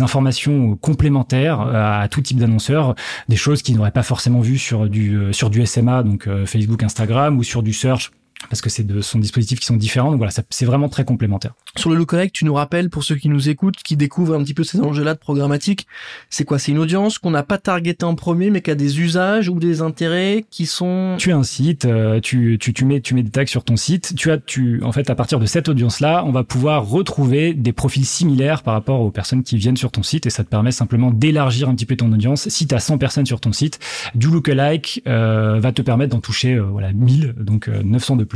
informations 0.00 0.76
complémentaires 0.76 1.60
à 1.60 2.06
tout 2.08 2.20
type 2.20 2.38
d'annonceurs, 2.38 2.94
des 3.28 3.36
choses 3.36 3.62
qu'ils 3.62 3.76
n'auraient 3.76 3.90
pas 3.90 4.02
forcément 4.02 4.40
vues 4.40 4.58
sur 4.58 4.88
du 4.88 5.32
SMA, 5.64 6.02
donc 6.02 6.28
Facebook, 6.44 6.82
Instagram 6.82 7.38
ou 7.38 7.42
sur 7.42 7.62
du 7.62 7.72
search 7.72 8.12
parce 8.48 8.60
que 8.60 8.70
c'est 8.70 8.84
de 8.84 9.00
son 9.00 9.18
dispositif 9.18 9.60
qui 9.60 9.66
sont 9.66 9.76
différents. 9.76 10.10
Donc 10.10 10.18
voilà, 10.18 10.32
c'est 10.50 10.66
vraiment 10.66 10.88
très 10.88 11.04
complémentaire. 11.04 11.54
Sur 11.76 11.90
le 11.90 11.96
lookalike, 11.96 12.32
tu 12.32 12.44
nous 12.44 12.54
rappelles 12.54 12.90
pour 12.90 13.04
ceux 13.04 13.16
qui 13.16 13.28
nous 13.28 13.48
écoutent, 13.48 13.76
qui 13.76 13.96
découvrent 13.96 14.34
un 14.34 14.42
petit 14.42 14.54
peu 14.54 14.64
ces 14.64 14.80
enjeux-là 14.80 15.14
de 15.14 15.18
programmatique, 15.18 15.86
c'est 16.30 16.44
quoi? 16.44 16.58
C'est 16.58 16.72
une 16.72 16.78
audience 16.78 17.18
qu'on 17.18 17.30
n'a 17.30 17.42
pas 17.42 17.58
targetée 17.58 18.04
en 18.04 18.14
premier, 18.14 18.50
mais 18.50 18.62
qui 18.62 18.70
a 18.70 18.74
des 18.74 19.00
usages 19.00 19.48
ou 19.48 19.58
des 19.58 19.82
intérêts 19.82 20.44
qui 20.50 20.66
sont. 20.66 21.16
Tu 21.18 21.32
as 21.32 21.36
un 21.36 21.42
site, 21.42 21.84
euh, 21.84 22.20
tu, 22.20 22.58
tu, 22.60 22.72
tu 22.72 22.84
mets 22.84 23.00
tu 23.00 23.14
mets 23.14 23.22
des 23.22 23.30
tags 23.30 23.46
sur 23.46 23.64
ton 23.64 23.76
site. 23.76 24.14
Tu 24.16 24.30
as 24.30 24.38
tu 24.38 24.82
en 24.82 24.92
fait 24.92 25.10
à 25.10 25.14
partir 25.14 25.38
de 25.38 25.46
cette 25.46 25.68
audience-là, 25.68 26.24
on 26.26 26.32
va 26.32 26.44
pouvoir 26.44 26.88
retrouver 26.88 27.54
des 27.54 27.72
profils 27.72 28.06
similaires 28.06 28.62
par 28.62 28.74
rapport 28.74 29.00
aux 29.00 29.10
personnes 29.10 29.42
qui 29.42 29.56
viennent 29.56 29.76
sur 29.76 29.90
ton 29.90 30.02
site 30.02 30.26
et 30.26 30.30
ça 30.30 30.44
te 30.44 30.48
permet 30.48 30.72
simplement 30.72 31.10
d'élargir 31.10 31.68
un 31.68 31.74
petit 31.74 31.86
peu 31.86 31.96
ton 31.96 32.12
audience. 32.12 32.48
Si 32.48 32.66
tu 32.66 32.74
as 32.74 32.80
100 32.80 32.98
personnes 32.98 33.26
sur 33.26 33.40
ton 33.40 33.52
site, 33.52 33.78
du 34.14 34.28
lookalike 34.28 35.02
euh, 35.06 35.58
va 35.60 35.72
te 35.72 35.82
permettre 35.82 36.12
d'en 36.12 36.20
toucher 36.20 36.54
euh, 36.54 36.62
voilà 36.62 36.92
1000 36.92 37.34
donc 37.38 37.68
900 37.68 38.16
de 38.16 38.24
plus, 38.24 38.35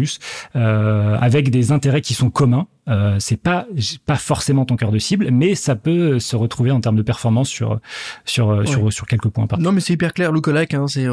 euh, 0.57 1.17
avec 1.21 1.51
des 1.51 1.73
intérêts 1.73 2.01
qui 2.01 2.15
sont 2.15 2.31
communs. 2.31 2.67
Euh, 2.89 3.17
c'est 3.21 3.37
pas 3.37 3.67
pas 4.05 4.17
forcément 4.17 4.65
ton 4.65 4.75
cœur 4.75 4.91
de 4.91 4.99
cible, 4.99 5.29
mais 5.31 5.55
ça 5.55 5.77
peut 5.77 6.19
se 6.19 6.35
retrouver 6.35 6.73
en 6.73 6.81
termes 6.81 6.97
de 6.97 7.03
performance 7.03 7.49
sur 7.49 7.79
sur 8.25 8.67
sur, 8.67 8.93
sur 8.93 9.07
quelques 9.07 9.29
points. 9.29 9.47
Non, 9.59 9.71
mais 9.71 9.81
c'est 9.81 9.93
hyper 9.93 10.13
clair. 10.13 10.33
Lookalike, 10.33 10.75
hein, 10.75 10.87
c'est 10.89 11.07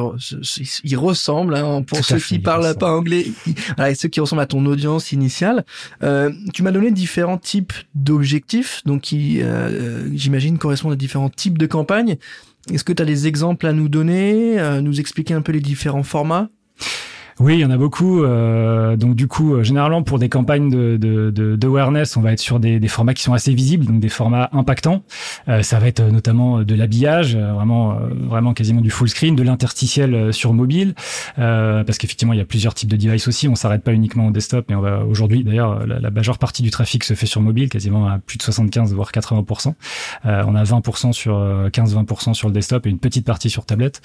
il 0.83 0.97
ressemble. 0.97 1.55
Hein, 1.55 1.83
pour 1.83 2.03
ceux 2.03 2.17
qui 2.17 2.39
parlent 2.39 2.75
pas 2.77 2.91
anglais, 2.91 3.27
voilà, 3.77 3.93
ceux 3.95 4.09
qui 4.09 4.19
ressemblent 4.19 4.41
à 4.41 4.47
ton 4.47 4.65
audience 4.65 5.11
initiale. 5.11 5.65
Euh, 6.03 6.31
tu 6.53 6.63
m'as 6.63 6.71
donné 6.71 6.91
différents 6.91 7.37
types 7.37 7.73
d'objectifs, 7.95 8.81
donc 8.85 9.01
qui 9.01 9.41
euh, 9.41 10.09
j'imagine 10.15 10.57
correspondent 10.57 10.93
à 10.93 10.97
différents 10.97 11.29
types 11.29 11.57
de 11.57 11.65
campagnes. 11.65 12.17
Est-ce 12.71 12.83
que 12.83 12.93
tu 12.93 13.01
as 13.01 13.05
des 13.05 13.27
exemples 13.27 13.65
à 13.65 13.73
nous 13.73 13.87
donner, 13.87 14.59
euh, 14.59 14.81
nous 14.81 14.99
expliquer 14.99 15.33
un 15.33 15.41
peu 15.41 15.51
les 15.51 15.61
différents 15.61 16.03
formats? 16.03 16.49
Oui, 17.39 17.53
il 17.53 17.59
y 17.59 17.65
en 17.65 17.69
a 17.69 17.77
beaucoup. 17.77 18.23
Euh, 18.23 18.95
donc 18.95 19.13
du 19.13 19.27
coup, 19.27 19.53
euh, 19.53 19.63
généralement 19.63 20.01
pour 20.01 20.17
des 20.17 20.27
campagnes 20.27 20.71
de, 20.71 20.97
de, 20.97 21.29
de, 21.29 21.67
awareness, 21.67 22.17
on 22.17 22.21
va 22.21 22.31
être 22.31 22.39
sur 22.39 22.59
des, 22.59 22.79
des, 22.79 22.87
formats 22.87 23.13
qui 23.13 23.21
sont 23.21 23.33
assez 23.33 23.53
visibles, 23.53 23.85
donc 23.85 23.99
des 23.99 24.09
formats 24.09 24.49
impactants. 24.53 25.03
Euh, 25.47 25.61
ça 25.61 25.77
va 25.77 25.87
être 25.87 26.01
notamment 26.01 26.63
de 26.63 26.75
l'habillage, 26.75 27.35
euh, 27.35 27.53
vraiment, 27.53 27.91
euh, 27.91 28.09
vraiment 28.27 28.55
quasiment 28.55 28.81
du 28.81 28.89
full 28.89 29.07
screen, 29.07 29.35
de 29.35 29.43
l'interstitiel 29.43 30.33
sur 30.33 30.53
mobile, 30.53 30.95
parce 31.35 31.99
qu'effectivement 31.99 32.33
il 32.33 32.37
y 32.37 32.41
a 32.41 32.45
plusieurs 32.45 32.73
types 32.73 32.89
de 32.89 32.97
devices 32.97 33.27
aussi. 33.27 33.47
On 33.47 33.55
s'arrête 33.55 33.83
pas 33.83 33.93
uniquement 33.93 34.27
au 34.27 34.31
desktop, 34.31 34.65
mais 34.69 34.75
on 34.75 34.81
va 34.81 35.05
aujourd'hui 35.05 35.43
d'ailleurs 35.43 35.85
la, 35.85 35.99
la, 35.99 36.09
majeure 36.09 36.39
partie 36.39 36.63
du 36.63 36.71
trafic 36.71 37.03
se 37.03 37.13
fait 37.13 37.27
sur 37.27 37.41
mobile, 37.41 37.69
quasiment 37.69 38.07
à 38.07 38.17
plus 38.17 38.37
de 38.37 38.43
75 38.43 38.93
voire 38.93 39.11
80% 39.11 39.73
on 40.23 40.55
a 40.55 40.63
20% 40.63 41.11
sur 41.11 41.37
15-20% 41.37 42.33
sur 42.33 42.47
le 42.47 42.53
desktop 42.53 42.85
et 42.87 42.89
une 42.89 42.99
petite 42.99 43.25
partie 43.25 43.49
sur 43.49 43.65
tablette. 43.65 44.01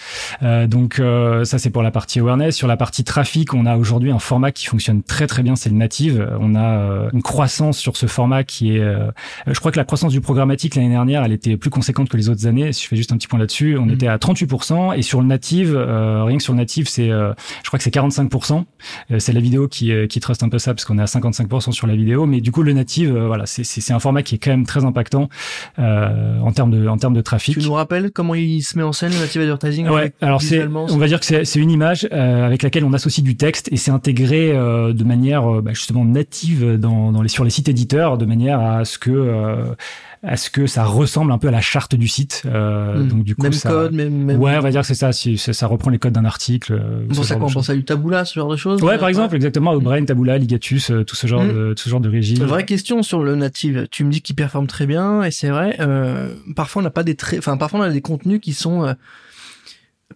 donc 0.68 1.00
ça 1.44 1.58
c'est 1.58 1.70
pour 1.70 1.82
la 1.82 1.90
partie 1.90 2.20
awareness. 2.20 2.56
Sur 2.56 2.68
la 2.68 2.76
partie 2.76 3.04
trafic 3.04 3.21
on 3.52 3.66
a 3.66 3.76
aujourd'hui 3.76 4.10
un 4.10 4.18
format 4.18 4.52
qui 4.52 4.66
fonctionne 4.66 5.02
très 5.02 5.26
très 5.26 5.42
bien, 5.42 5.56
c'est 5.56 5.70
le 5.70 5.76
native. 5.76 6.28
On 6.40 6.54
a 6.54 6.78
euh, 6.78 7.10
une 7.12 7.22
croissance 7.22 7.78
sur 7.78 7.96
ce 7.96 8.06
format 8.06 8.44
qui 8.44 8.76
est, 8.76 8.80
euh, 8.80 9.10
je 9.46 9.58
crois 9.58 9.72
que 9.72 9.78
la 9.78 9.84
croissance 9.84 10.12
du 10.12 10.20
programmatique 10.20 10.74
l'année 10.74 10.90
dernière, 10.90 11.24
elle 11.24 11.32
était 11.32 11.56
plus 11.56 11.70
conséquente 11.70 12.08
que 12.08 12.16
les 12.16 12.28
autres 12.28 12.46
années. 12.46 12.72
Si 12.72 12.84
je 12.84 12.88
fais 12.88 12.96
juste 12.96 13.12
un 13.12 13.16
petit 13.16 13.28
point 13.28 13.38
là-dessus, 13.38 13.76
on 13.78 13.86
mm. 13.86 13.92
était 13.92 14.06
à 14.06 14.16
38% 14.16 14.96
et 14.96 15.02
sur 15.02 15.20
le 15.20 15.26
native, 15.26 15.74
euh, 15.76 16.24
rien 16.24 16.36
que 16.36 16.42
sur 16.42 16.52
le 16.52 16.58
native, 16.58 16.88
c'est, 16.88 17.08
je 17.08 17.66
crois 17.66 17.78
que 17.78 17.82
c'est 17.82 17.94
45%. 17.94 18.64
c'est 19.18 19.32
la 19.32 19.40
vidéo 19.40 19.68
qui 19.68 19.92
qui 20.08 20.20
trust 20.20 20.42
un 20.42 20.48
peu 20.48 20.58
ça 20.58 20.74
parce 20.74 20.84
qu'on 20.84 20.98
est 20.98 21.02
à 21.02 21.06
55% 21.06 21.72
sur 21.72 21.86
la 21.86 21.94
vidéo, 21.96 22.26
mais 22.26 22.40
du 22.40 22.52
coup 22.52 22.62
le 22.62 22.72
native, 22.72 23.16
voilà, 23.16 23.46
c'est 23.46 23.64
c'est 23.64 23.92
un 23.92 23.98
format 23.98 24.22
qui 24.22 24.36
est 24.36 24.38
quand 24.38 24.50
même 24.50 24.66
très 24.66 24.84
impactant 24.84 25.28
en 25.78 26.52
termes 26.52 26.70
de 26.70 26.88
en 26.88 26.96
termes 26.96 27.14
de 27.14 27.20
trafic. 27.20 27.58
Tu 27.58 27.64
nous 27.64 27.72
rappelles 27.72 28.10
comment 28.10 28.34
il 28.34 28.62
se 28.62 28.76
met 28.76 28.84
en 28.84 28.92
scène 28.92 29.12
le 29.12 29.18
native 29.18 29.42
advertising 29.42 29.88
Ouais, 29.88 30.12
alors 30.20 30.42
c'est, 30.42 30.66
on 30.66 30.98
va 30.98 31.06
dire 31.06 31.20
que 31.20 31.44
c'est 31.44 31.60
une 31.60 31.70
image 31.70 32.08
avec 32.10 32.62
laquelle 32.62 32.84
on 32.84 32.92
associe 32.92 33.11
aussi 33.12 33.22
du 33.22 33.36
texte 33.36 33.68
et 33.70 33.76
c'est 33.76 33.90
intégré 33.90 34.52
euh, 34.52 34.94
de 34.94 35.04
manière 35.04 35.46
euh, 35.46 35.60
bah, 35.60 35.74
justement 35.74 36.02
native 36.02 36.78
dans, 36.78 37.12
dans, 37.12 37.20
les, 37.20 37.28
sur 37.28 37.44
les 37.44 37.50
sites 37.50 37.68
éditeurs, 37.68 38.16
de 38.16 38.24
manière 38.24 38.58
à 38.60 38.86
ce 38.86 38.96
que 38.98 39.10
euh, 39.10 39.66
à 40.22 40.38
ce 40.38 40.48
que 40.48 40.66
ça 40.66 40.84
ressemble 40.84 41.30
un 41.30 41.36
peu 41.36 41.48
à 41.48 41.50
la 41.50 41.60
charte 41.60 41.94
du 41.94 42.08
site. 42.08 42.44
Euh, 42.46 42.96
hmm. 42.96 43.08
Donc 43.08 43.24
du 43.24 43.34
coup, 43.34 43.42
même 43.42 43.52
code, 43.52 43.92
même, 43.92 44.40
ouais, 44.40 44.56
on 44.56 44.60
va 44.60 44.70
dire 44.70 44.80
que 44.80 44.86
c'est 44.86 44.94
ça. 44.94 45.12
Si 45.12 45.36
ça, 45.36 45.66
reprend 45.66 45.90
les 45.90 45.98
codes 45.98 46.14
d'un 46.14 46.24
article. 46.24 46.80
Bon, 47.08 47.22
ça 47.22 47.36
quoi 47.36 47.48
On 47.48 47.50
pense 47.50 47.68
à 47.68 47.74
du 47.74 47.84
Taboola, 47.84 48.24
ce 48.24 48.34
genre 48.34 48.48
de 48.48 48.56
choses. 48.56 48.82
Ouais, 48.82 48.96
par 48.96 49.08
exemple, 49.08 49.36
exactement. 49.36 49.76
Brain, 49.78 50.04
Taboola, 50.04 50.38
Ligatus, 50.38 50.90
tout 51.06 51.16
ce 51.16 51.26
genre, 51.26 51.42
hmm. 51.42 51.48
de, 51.48 51.74
tout 51.74 51.82
ce 51.82 51.90
genre 51.90 52.00
de 52.00 52.08
régime. 52.08 52.42
Vraie 52.44 52.64
question 52.64 53.02
sur 53.02 53.22
le 53.22 53.34
native. 53.34 53.88
Tu 53.90 54.04
me 54.04 54.10
dis 54.10 54.22
qu'il 54.22 54.36
performe 54.36 54.68
très 54.68 54.86
bien 54.86 55.22
et 55.22 55.30
c'est 55.30 55.50
vrai. 55.50 55.76
Parfois, 56.56 56.80
on 56.80 56.84
n'a 56.84 56.90
pas 56.90 57.02
des 57.02 57.16
très, 57.16 57.36
enfin, 57.36 57.58
parfois 57.58 57.80
on 57.80 57.82
a 57.82 57.90
des 57.90 58.00
contenus 58.00 58.40
qui 58.40 58.54
sont 58.54 58.94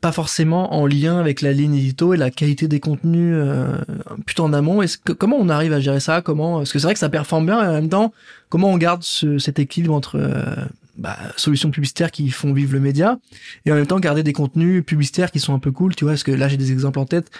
pas 0.01 0.13
forcément 0.13 0.75
en 0.75 0.87
lien 0.87 1.19
avec 1.19 1.41
la 1.41 1.53
ligne 1.53 1.75
édito 1.75 2.15
et 2.15 2.17
la 2.17 2.31
qualité 2.31 2.69
des 2.69 2.81
contenus 2.81 3.35
euh, 3.37 3.77
plutôt 4.25 4.45
en 4.45 4.53
amont. 4.53 4.83
Est-ce 4.83 4.99
que 4.99 5.13
comment 5.13 5.37
on 5.39 5.49
arrive 5.49 5.73
à 5.73 5.81
gérer 5.81 6.01
ça? 6.01 6.23
Comment 6.23 6.59
Parce 6.59 6.73
que 6.73 6.79
c'est 6.79 6.87
vrai 6.87 6.95
que 6.95 7.01
ça 7.01 7.09
performe 7.09 7.47
bien 7.47 7.63
et 7.63 7.67
en 7.67 7.73
même 7.73 7.89
temps, 7.89 8.13
comment 8.49 8.71
on 8.71 8.77
garde 8.77 9.03
ce, 9.03 9.39
cet 9.39 9.59
équilibre 9.59 9.95
entre 9.95 10.17
euh, 10.17 10.55
bah, 10.97 11.17
solutions 11.37 11.71
publicitaires 11.71 12.11
qui 12.11 12.31
font 12.31 12.53
vivre 12.53 12.73
le 12.73 12.81
média 12.81 13.19
et 13.65 13.73
en 13.73 13.75
même 13.75 13.87
temps 13.87 14.01
garder 14.01 14.23
des 14.23 14.33
contenus 14.33 14.85
publicitaires 14.85 15.31
qui 15.31 15.41
sont 15.41 15.55
un 15.55 15.59
peu 15.59 15.73
cool. 15.73 15.95
Tu 15.95 16.05
vois, 16.05 16.13
parce 16.13 16.25
que 16.25 16.33
là 16.33 16.49
j'ai 16.49 16.57
des 16.57 16.73
exemples 16.73 16.99
en 16.99 17.07
tête 17.07 17.31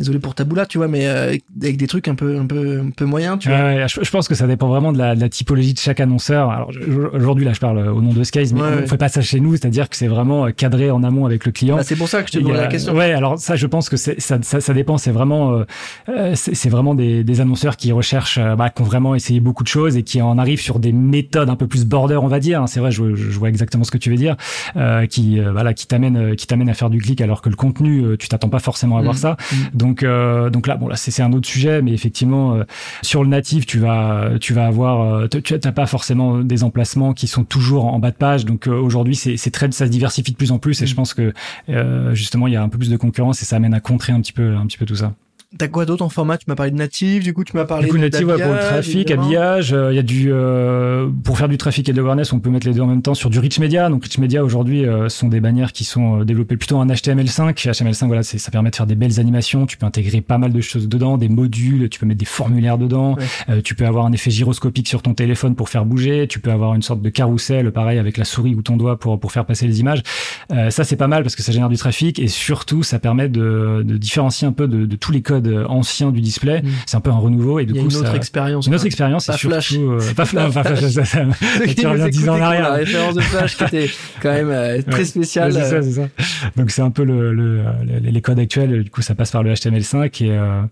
désolé 0.00 0.18
pour 0.18 0.34
Taboula, 0.34 0.66
tu 0.66 0.78
vois, 0.78 0.88
mais 0.88 1.06
euh, 1.06 1.36
avec 1.62 1.76
des 1.76 1.86
trucs 1.86 2.08
un 2.08 2.14
peu, 2.14 2.38
un 2.38 2.46
peu, 2.46 2.80
un 2.80 2.90
peu 2.90 3.04
moyens, 3.04 3.38
tu 3.38 3.48
vois. 3.48 3.58
Ouais, 3.58 3.86
je, 3.86 4.10
pense 4.10 4.28
que 4.28 4.34
ça 4.34 4.46
dépend 4.46 4.68
vraiment 4.68 4.92
de 4.92 4.98
la, 4.98 5.14
de 5.14 5.20
la 5.20 5.28
typologie 5.28 5.74
de 5.74 5.78
chaque 5.78 6.00
annonceur. 6.00 6.50
Alors 6.50 6.70
aujourd'hui, 7.12 7.44
là, 7.44 7.52
je 7.52 7.60
parle 7.60 7.86
au 7.88 8.00
nom 8.00 8.12
de 8.12 8.24
Skies, 8.24 8.52
mais 8.54 8.62
on, 8.62 8.86
fait 8.86 8.96
pas 8.96 9.08
ça 9.08 9.20
chez 9.20 9.40
nous, 9.40 9.52
c'est-à-dire 9.52 9.88
que 9.88 9.96
c'est 9.96 10.08
vraiment 10.08 10.46
euh, 10.46 10.50
cadré 10.50 10.90
en 10.90 11.02
amont 11.02 11.26
avec 11.26 11.44
le 11.44 11.52
client. 11.52 11.76
Bah, 11.76 11.82
c'est 11.84 11.96
pour 11.96 12.08
ça 12.08 12.22
que 12.22 12.28
je 12.28 12.38
te 12.38 12.38
demande 12.38 12.56
la 12.56 12.66
question. 12.66 12.94
Ouais, 12.94 13.12
alors 13.12 13.38
ça, 13.38 13.56
je 13.56 13.66
pense 13.66 13.88
que 13.90 13.96
ça, 13.96 14.12
ça, 14.18 14.60
ça 14.60 14.74
dépend. 14.74 14.96
C'est 14.96 15.10
vraiment, 15.10 15.62
euh, 16.08 16.32
c'est 16.34 16.70
vraiment 16.70 16.94
des, 16.94 17.22
des 17.22 17.40
annonceurs 17.42 17.76
qui 17.76 17.92
recherchent, 17.92 18.40
bah, 18.56 18.70
qui 18.70 18.80
ont 18.80 18.86
vraiment 18.86 19.14
essayé 19.14 19.40
beaucoup 19.40 19.62
de 19.62 19.68
choses 19.68 19.98
et 19.98 20.02
qui 20.02 20.22
en 20.22 20.38
arrivent 20.38 20.62
sur 20.62 20.78
des 20.78 20.92
méthodes 20.92 21.50
un 21.50 21.56
peu 21.56 21.66
plus 21.66 21.84
border, 21.84 22.16
on 22.16 22.28
va 22.28 22.40
dire. 22.40 22.64
C'est 22.68 22.80
vrai, 22.80 22.90
je, 22.90 23.14
je, 23.14 23.38
vois 23.38 23.50
exactement 23.50 23.84
ce 23.84 23.90
que 23.90 23.98
tu 23.98 24.08
veux 24.10 24.16
dire, 24.16 24.36
euh, 24.76 25.06
qui, 25.06 25.40
voilà, 25.40 25.74
qui 25.74 25.86
t'amène, 25.86 26.36
qui 26.36 26.46
t'amène 26.46 26.70
à 26.70 26.74
faire 26.74 26.88
du 26.88 27.00
clic 27.00 27.20
alors 27.20 27.42
que 27.42 27.50
le 27.50 27.56
contenu, 27.56 28.16
tu 28.18 28.28
t'attends 28.28 28.48
pas 28.48 28.60
forcément 28.60 28.96
à 28.96 29.02
voir 29.02 29.14
mmh. 29.14 29.18
ça. 29.18 29.36
Mmh. 29.52 29.56
Donc, 29.90 30.04
donc 30.52 30.66
là, 30.66 30.76
bon 30.76 30.88
là 30.88 30.96
c'est 30.96 31.22
un 31.22 31.32
autre 31.32 31.48
sujet, 31.48 31.82
mais 31.82 31.92
effectivement 31.92 32.54
euh, 32.54 32.64
sur 33.02 33.22
le 33.22 33.28
natif, 33.28 33.66
tu 33.66 33.78
vas 33.78 34.32
tu 34.40 34.52
vas 34.52 34.66
avoir, 34.66 35.14
euh, 35.14 35.28
tu 35.28 35.54
n'as 35.54 35.72
pas 35.72 35.86
forcément 35.86 36.38
des 36.38 36.64
emplacements 36.64 37.14
qui 37.14 37.26
sont 37.26 37.44
toujours 37.44 37.86
en 37.86 37.98
bas 37.98 38.10
de 38.10 38.16
page. 38.16 38.44
Donc 38.44 38.66
euh, 38.66 38.72
aujourd'hui, 38.72 39.16
c'est 39.16 39.50
très 39.50 39.70
ça 39.72 39.86
se 39.86 39.90
diversifie 39.90 40.32
de 40.32 40.36
plus 40.36 40.52
en 40.52 40.58
plus, 40.58 40.82
et 40.82 40.86
je 40.86 40.92
mm. 40.92 40.96
pense 40.96 41.14
que 41.14 41.32
justement 42.12 42.46
il 42.46 42.54
y 42.54 42.56
a 42.56 42.62
un 42.62 42.68
peu 42.68 42.78
plus 42.78 42.90
de 42.90 42.96
concurrence 42.96 43.42
et 43.42 43.44
ça 43.44 43.56
amène 43.56 43.74
à 43.74 43.80
contrer 43.80 44.12
un 44.12 44.20
petit 44.20 44.32
peu 44.32 44.54
un 44.54 44.66
petit 44.66 44.78
peu 44.78 44.86
tout 44.86 44.96
ça. 44.96 45.12
T'as 45.58 45.66
quoi 45.66 45.84
d'autre 45.84 46.04
en 46.04 46.08
format? 46.08 46.38
Tu 46.38 46.44
m'as 46.46 46.54
parlé 46.54 46.70
de 46.70 46.76
native, 46.76 47.24
du 47.24 47.34
coup 47.34 47.42
tu 47.42 47.56
m'as 47.56 47.64
parlé 47.64 47.86
du 47.86 47.90
coup, 47.90 47.96
de 47.96 48.02
native 48.02 48.24
ouais, 48.28 48.40
pour 48.40 48.52
le 48.52 48.58
trafic, 48.60 49.10
habillage. 49.10 49.74
Il 49.90 49.96
y 49.96 49.98
a 49.98 50.02
du 50.02 50.28
euh, 50.30 51.08
pour 51.24 51.38
faire 51.38 51.48
du 51.48 51.58
trafic 51.58 51.88
et 51.88 51.92
de 51.92 51.96
l'awareness, 51.96 52.32
on 52.32 52.38
peut 52.38 52.50
mettre 52.50 52.68
les 52.68 52.72
deux 52.72 52.82
en 52.82 52.86
même 52.86 53.02
temps 53.02 53.14
sur 53.14 53.30
du 53.30 53.40
rich 53.40 53.58
media. 53.58 53.88
Donc 53.88 54.04
rich 54.04 54.18
media 54.18 54.44
aujourd'hui 54.44 54.86
euh, 54.86 55.08
sont 55.08 55.26
des 55.26 55.40
bannières 55.40 55.72
qui 55.72 55.82
sont 55.82 56.20
euh, 56.20 56.24
développées 56.24 56.56
plutôt 56.56 56.76
en 56.76 56.86
HTML5. 56.86 57.52
HTML5 57.54 58.06
voilà, 58.06 58.22
ça 58.22 58.50
permet 58.52 58.70
de 58.70 58.76
faire 58.76 58.86
des 58.86 58.94
belles 58.94 59.18
animations. 59.18 59.66
Tu 59.66 59.76
peux 59.76 59.86
intégrer 59.86 60.20
pas 60.20 60.38
mal 60.38 60.52
de 60.52 60.60
choses 60.60 60.88
dedans, 60.88 61.18
des 61.18 61.28
modules. 61.28 61.88
Tu 61.88 61.98
peux 61.98 62.06
mettre 62.06 62.20
des 62.20 62.26
formulaires 62.26 62.78
dedans. 62.78 63.16
tu 63.64 63.74
peux 63.74 63.86
avoir 63.86 64.06
un 64.06 64.12
effet 64.12 64.30
gyroscopique 64.30 64.86
sur 64.86 65.02
ton 65.02 65.14
téléphone 65.14 65.56
pour 65.56 65.68
faire 65.68 65.84
bouger. 65.84 66.28
Tu 66.28 66.38
peux 66.38 66.52
avoir 66.52 66.74
une 66.74 66.82
sorte 66.82 67.02
de 67.02 67.08
carrousel, 67.08 67.72
pareil 67.72 67.98
avec 67.98 68.18
la 68.18 68.24
souris 68.24 68.54
ou 68.54 68.62
ton 68.62 68.76
doigt 68.76 69.00
pour 69.00 69.18
pour 69.18 69.32
faire 69.32 69.46
passer 69.46 69.66
les 69.66 69.80
images. 69.80 70.04
ça 70.48 70.84
c'est 70.84 70.96
pas 70.96 71.08
mal 71.08 71.24
parce 71.24 71.34
que 71.34 71.42
ça 71.42 71.50
génère 71.50 71.68
du 71.68 71.76
trafic 71.76 72.20
et 72.20 72.28
surtout 72.28 72.84
ça 72.84 73.00
permet 73.00 73.28
de, 73.28 73.82
de 73.84 73.96
différencier 73.96 74.46
un 74.46 74.52
peu 74.52 74.68
de, 74.68 74.86
de 74.86 74.96
tous 74.96 75.10
les 75.10 75.22
codes 75.22 75.39
anciens 75.68 76.10
du 76.10 76.20
display. 76.20 76.62
Mm. 76.62 76.68
C'est 76.86 76.96
un 76.96 77.00
peu 77.00 77.10
un 77.10 77.18
renouveau 77.18 77.58
et 77.58 77.66
du 77.66 77.74
coup 77.74 77.88
une 77.88 77.96
autre 77.96 78.14
expérience. 78.14 78.66
Une 78.66 78.74
autre 78.74 78.86
expérience, 78.86 79.26
c'est 79.26 79.36
surtout 79.36 79.92
euh, 79.92 80.00
pas 80.14 80.24
Flash, 80.24 80.54
pas 80.54 80.64
Flash. 80.64 80.80
Ça, 80.90 81.04
ça, 81.04 81.20
tu 81.76 81.86
reviens 81.86 82.08
10 82.08 82.28
ans 82.28 82.36
en 82.36 82.40
arrière. 82.40 82.62
La 82.62 82.74
référence 82.74 83.14
de 83.14 83.20
Flash 83.20 83.56
qui 83.56 83.64
était 83.64 83.90
quand 84.20 84.32
même 84.32 84.50
euh, 84.50 84.82
très 84.82 85.04
spéciale. 85.04 85.52
c'est 85.52 85.64
ça, 85.64 85.82
c'est 85.82 85.92
ça. 85.92 86.08
Donc 86.56 86.70
c'est 86.70 86.82
un 86.82 86.90
peu 86.90 87.04
le, 87.04 87.32
le, 87.32 87.62
les 88.02 88.20
codes 88.20 88.38
actuels. 88.38 88.82
Du 88.82 88.90
coup, 88.90 89.02
ça 89.02 89.14
passe 89.14 89.30
par 89.30 89.42
le 89.42 89.52
HTML5 89.52 90.24
et 90.24 90.30
euh, 90.30 90.62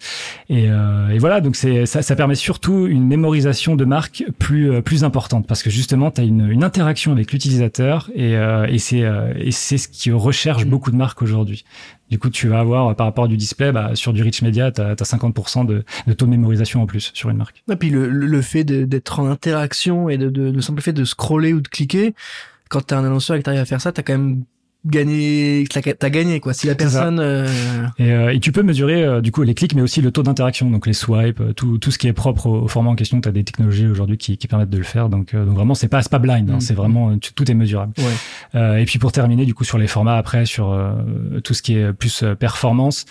et, 0.49 0.67
euh, 0.69 1.11
et 1.11 1.19
voilà. 1.19 1.41
Donc 1.41 1.57
c'est 1.57 1.87
ça, 1.87 2.03
ça 2.03 2.17
permet 2.17 2.35
surtout 2.35 2.87
une 2.87 3.07
mémorisation 3.07 3.77
de 3.77 3.85
marque 3.85 4.25
plus 4.39 4.71
euh, 4.71 4.81
plus 4.81 5.05
importante 5.05 5.47
parce 5.47 5.63
que 5.63 5.71
justement, 5.71 6.11
tu 6.11 6.21
as 6.21 6.25
une, 6.25 6.49
une 6.49 6.65
interaction 6.65 7.13
avec 7.13 7.33
l'utilisateur 7.33 8.11
et 8.15 8.35
et 8.69 8.79
c'est 8.79 9.05
et 9.37 9.53
c'est 9.53 9.79
ce 9.79 9.89
qui 9.89 10.11
recherche 10.11 10.65
mm. 10.65 10.69
beaucoup 10.69 10.91
de 10.91 10.97
marques 10.97 11.23
aujourd'hui. 11.23 11.65
Du 12.11 12.19
coup, 12.19 12.31
tu 12.31 12.49
vas 12.49 12.61
avoir 12.61 12.95
par 12.97 13.07
rapport 13.07 13.29
du 13.29 13.37
display, 13.37 13.71
bah, 13.73 13.91
sur 13.95 14.13
du 14.13 14.23
rich 14.23 14.43
media, 14.43 14.73
tu 14.73 14.81
as, 14.81 14.95
50% 14.95 15.67
de, 15.67 15.85
de, 16.07 16.13
taux 16.13 16.25
de 16.25 16.31
mémorisation 16.31 16.83
en 16.83 16.87
plus 16.87 17.11
sur 17.15 17.29
une 17.31 17.37
marque. 17.37 17.63
Et 17.71 17.77
puis 17.77 17.91
le, 17.91 18.09
le 18.09 18.43
fait 18.43 18.65
d'être 18.65 19.21
en 19.21 19.29
interaction 19.29 20.09
et 20.09 20.17
de, 20.17 20.31
de, 20.31 20.51
le 20.51 20.61
simple 20.61 20.81
fait 20.81 20.93
de 20.93 21.05
scroller 21.05 21.53
ou 21.53 21.61
de 21.61 21.69
cliquer, 21.69 22.15
quand 22.69 22.87
tu 22.87 22.95
un 22.95 23.05
annonceur 23.05 23.37
et 23.37 23.41
que 23.41 23.45
tu 23.45 23.51
arrives 23.51 23.63
à 23.63 23.67
faire 23.67 23.81
ça, 23.81 23.93
tu 23.93 24.01
as 24.01 24.03
quand 24.03 24.17
même 24.17 24.45
gagné 24.87 25.65
t'as 25.99 26.11
gagné 26.11 26.41
quoi. 26.41 26.53
Si 26.53 26.67
la 26.67 26.75
personne 26.75 27.19
euh... 27.19 27.49
Et, 27.99 28.13
euh, 28.13 28.33
et, 28.33 28.41
tu 28.41 28.53
peux 28.53 28.63
mesurer 28.63 29.03
euh, 29.03 29.21
du 29.21 29.33
coup 29.33 29.43
les 29.43 29.55
clics 29.55 29.75
mais 29.75 29.83
aussi 29.83 30.01
le 30.01 30.13
taux 30.13 30.23
d'interaction. 30.23 30.71
Donc 30.71 30.87
les 30.87 30.93
swipes 30.93 31.41
euh, 31.41 31.53
tout, 31.53 31.79
tout 31.79 31.91
ce 31.91 31.99
qui 31.99 32.07
est 32.07 32.13
propre 32.13 32.47
au, 32.47 32.69
format 32.69 32.91
en 32.91 32.95
question. 32.95 33.21
Tu 33.21 33.29
as 33.29 33.33
des 33.33 33.45
technologies 33.45 33.87
aujourd'hui 33.87 34.19
qui, 34.19 34.39
qui 34.39 34.47
permettent 34.47 34.71
de 34.71 34.79
le 34.79 34.85
faire. 34.85 35.09
Donc, 35.09 35.35
donc 35.35 35.55
vraiment 35.55 35.75
c'est 35.75 35.89
pas 35.89 36.03
pas 36.03 36.19
blind 36.19 36.49
hein, 36.49 36.57
mm. 36.57 36.61
c'est 36.61 36.75
vraiment 36.75 37.19
tout 37.19 37.51
est 37.51 37.55
mesurable. 37.55 37.93
Ouais. 37.99 38.83
et 38.83 38.85
puis 38.85 38.99
pour 38.99 39.13
terminer 39.13 39.45
du 39.45 39.55
coup 39.55 39.65
sur 39.65 39.79
les 39.79 39.89
formats 39.89 40.17
après 40.17 40.47
sur 40.47 40.79
tout 41.45 41.55
ce 41.55 41.63
qui 41.63 41.75
est 41.75 41.93
plus 41.93 42.25
performance 42.39 43.05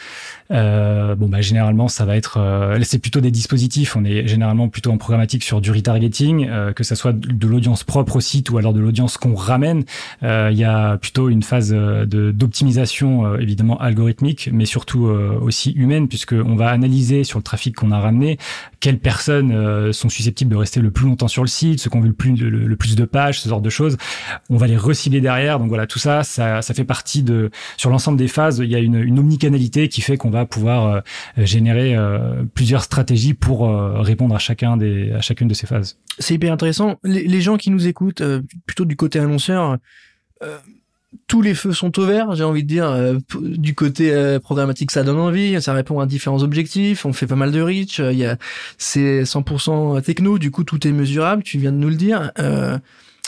bon 0.50 1.28
bah 1.28 1.42
généralement 1.42 1.88
ça 1.90 2.06
va 2.06 2.16
être 2.16 2.40
c'est 2.84 3.00
plutôt 3.00 3.20
des 3.20 3.32
dispositifs. 3.32 3.96
On 3.96 4.06
est 4.06 4.26
généralement 4.28 4.70
plutôt 4.70 4.92
en 4.92 4.98
programmatique 4.98 5.44
sur 5.44 5.62
du 5.62 5.72
retargeting 5.72 6.50
que 6.74 6.84
ça 6.84 6.96
soit 6.96 7.14
de 7.14 7.48
l'audience 7.48 7.84
propre 7.84 8.16
au 8.16 8.22
site 8.22 8.50
ou 8.50 8.58
alors 8.58 8.74
de 8.74 8.80
l'audience 8.80 9.18
qu'on 9.18 9.36
ramène. 9.36 9.84
Il 10.22 10.58
y 10.58 10.64
a 10.64 10.98
plutôt 10.98 11.30
une 11.30 11.44
phase 11.44 11.57
euh, 11.60 12.06
d'optimisation 12.06 13.26
euh, 13.26 13.38
évidemment 13.40 13.80
algorithmique, 13.80 14.50
mais 14.52 14.66
surtout 14.66 15.08
euh, 15.08 15.38
aussi 15.42 15.72
humaine, 15.72 16.08
puisque 16.08 16.34
on 16.34 16.56
va 16.56 16.70
analyser 16.70 17.24
sur 17.24 17.40
le 17.40 17.44
trafic 17.44 17.76
qu'on 17.76 17.92
a 17.92 18.00
ramené 18.00 18.38
quelles 18.80 19.00
personnes 19.00 19.92
sont 19.92 20.10
susceptibles 20.10 20.52
de 20.52 20.56
rester 20.56 20.80
le 20.80 20.92
plus 20.92 21.06
longtemps 21.06 21.28
sur 21.28 21.44
le 21.44 21.48
site, 21.48 21.80
ceux 21.80 21.90
qui 21.90 21.98
ont 21.98 22.02
vu 22.02 22.10
le 22.10 22.76
plus, 22.76 22.96
de 22.96 23.06
pages, 23.06 23.42
ce 23.42 23.50
genre 23.50 23.62
de 23.62 23.70
choses. 23.70 23.98
On 24.50 24.58
va 24.58 24.68
les 24.68 24.78
recibler 24.78 25.20
derrière. 25.20 25.60
Donc 25.60 25.70
voilà, 25.70 25.88
tout 25.88 26.00
ça, 26.00 26.24
ça, 26.24 26.62
ça 26.62 26.74
fait 26.74 26.84
partie 26.84 27.24
de 27.24 27.50
sur 27.76 27.90
l'ensemble 27.90 28.18
des 28.18 28.28
phases. 28.28 28.60
Il 28.60 28.70
y 28.70 28.76
a 28.76 28.80
une, 28.80 29.18
omnicanalité 29.18 29.90
qui 29.90 30.02
fait 30.02 30.16
qu'on 30.16 30.30
va 30.30 30.46
pouvoir 30.46 31.02
générer 31.38 31.98
plusieurs 32.54 32.84
stratégies 32.84 33.34
pour 33.34 33.68
répondre 34.00 34.36
à 34.36 34.40
chacun 34.40 34.78
des 34.78 35.12
à 35.12 35.22
chacune 35.22 35.48
de 35.48 35.54
ces 35.56 35.66
phases. 35.66 35.98
C'est 36.20 36.36
hyper 36.36 36.54
intéressant. 36.54 37.00
Les, 37.04 37.42
gens 37.42 37.58
qui 37.58 37.72
nous 37.72 37.88
écoutent, 37.88 38.24
plutôt 38.68 38.86
du 38.86 38.96
côté 38.96 39.20
annonceur, 39.20 39.78
tous 41.28 41.42
les 41.42 41.54
feux 41.54 41.74
sont 41.74 41.98
au 42.00 42.06
j'ai 42.36 42.44
envie 42.44 42.64
de 42.64 42.68
dire. 42.68 42.90
Euh, 42.90 43.18
du 43.42 43.76
côté 43.76 44.14
euh, 44.14 44.40
programmatique, 44.40 44.92
ça 44.92 45.04
donne 45.04 45.20
envie, 45.20 45.62
ça 45.62 45.74
répond 45.74 46.00
à 46.00 46.06
différents 46.06 46.44
objectifs. 46.44 47.06
On 47.06 47.14
fait 47.14 47.28
pas 47.28 47.36
mal 47.36 47.52
de 47.52 47.62
reach. 47.62 48.00
Euh, 48.00 48.36
c'est 48.78 49.24
100% 49.24 50.02
techno, 50.02 50.38
du 50.38 50.52
coup 50.52 50.64
tout 50.64 50.86
est 50.88 50.92
mesurable. 50.92 51.44
Tu 51.44 51.58
viens 51.58 51.72
de 51.72 51.78
nous 51.78 51.90
le 51.90 51.96
dire. 51.96 52.32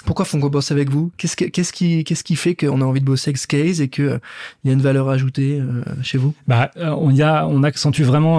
Pourquoi 0.05 0.25
qu'on 0.25 0.39
bosse 0.39 0.71
avec 0.71 0.89
vous? 0.89 1.11
Qu'est-ce 1.17 1.35
qu'est-ce 1.35 1.73
qui 1.73 2.03
qu'est-ce 2.03 2.23
qui 2.23 2.35
fait 2.35 2.55
qu'on 2.55 2.81
a 2.81 2.85
envie 2.85 2.99
de 2.99 3.05
bosser 3.05 3.29
avec 3.29 3.37
Skaze 3.37 3.81
et 3.81 3.87
que 3.87 4.01
euh, 4.03 4.19
y 4.63 4.69
a 4.69 4.73
une 4.73 4.81
valeur 4.81 5.09
ajoutée 5.09 5.59
euh, 5.59 5.83
chez 6.01 6.17
vous? 6.17 6.33
Bah, 6.47 6.71
euh, 6.77 6.95
on 6.97 7.11
y 7.11 7.21
a 7.21 7.47
on 7.47 7.63
accentue 7.63 8.03
vraiment 8.03 8.29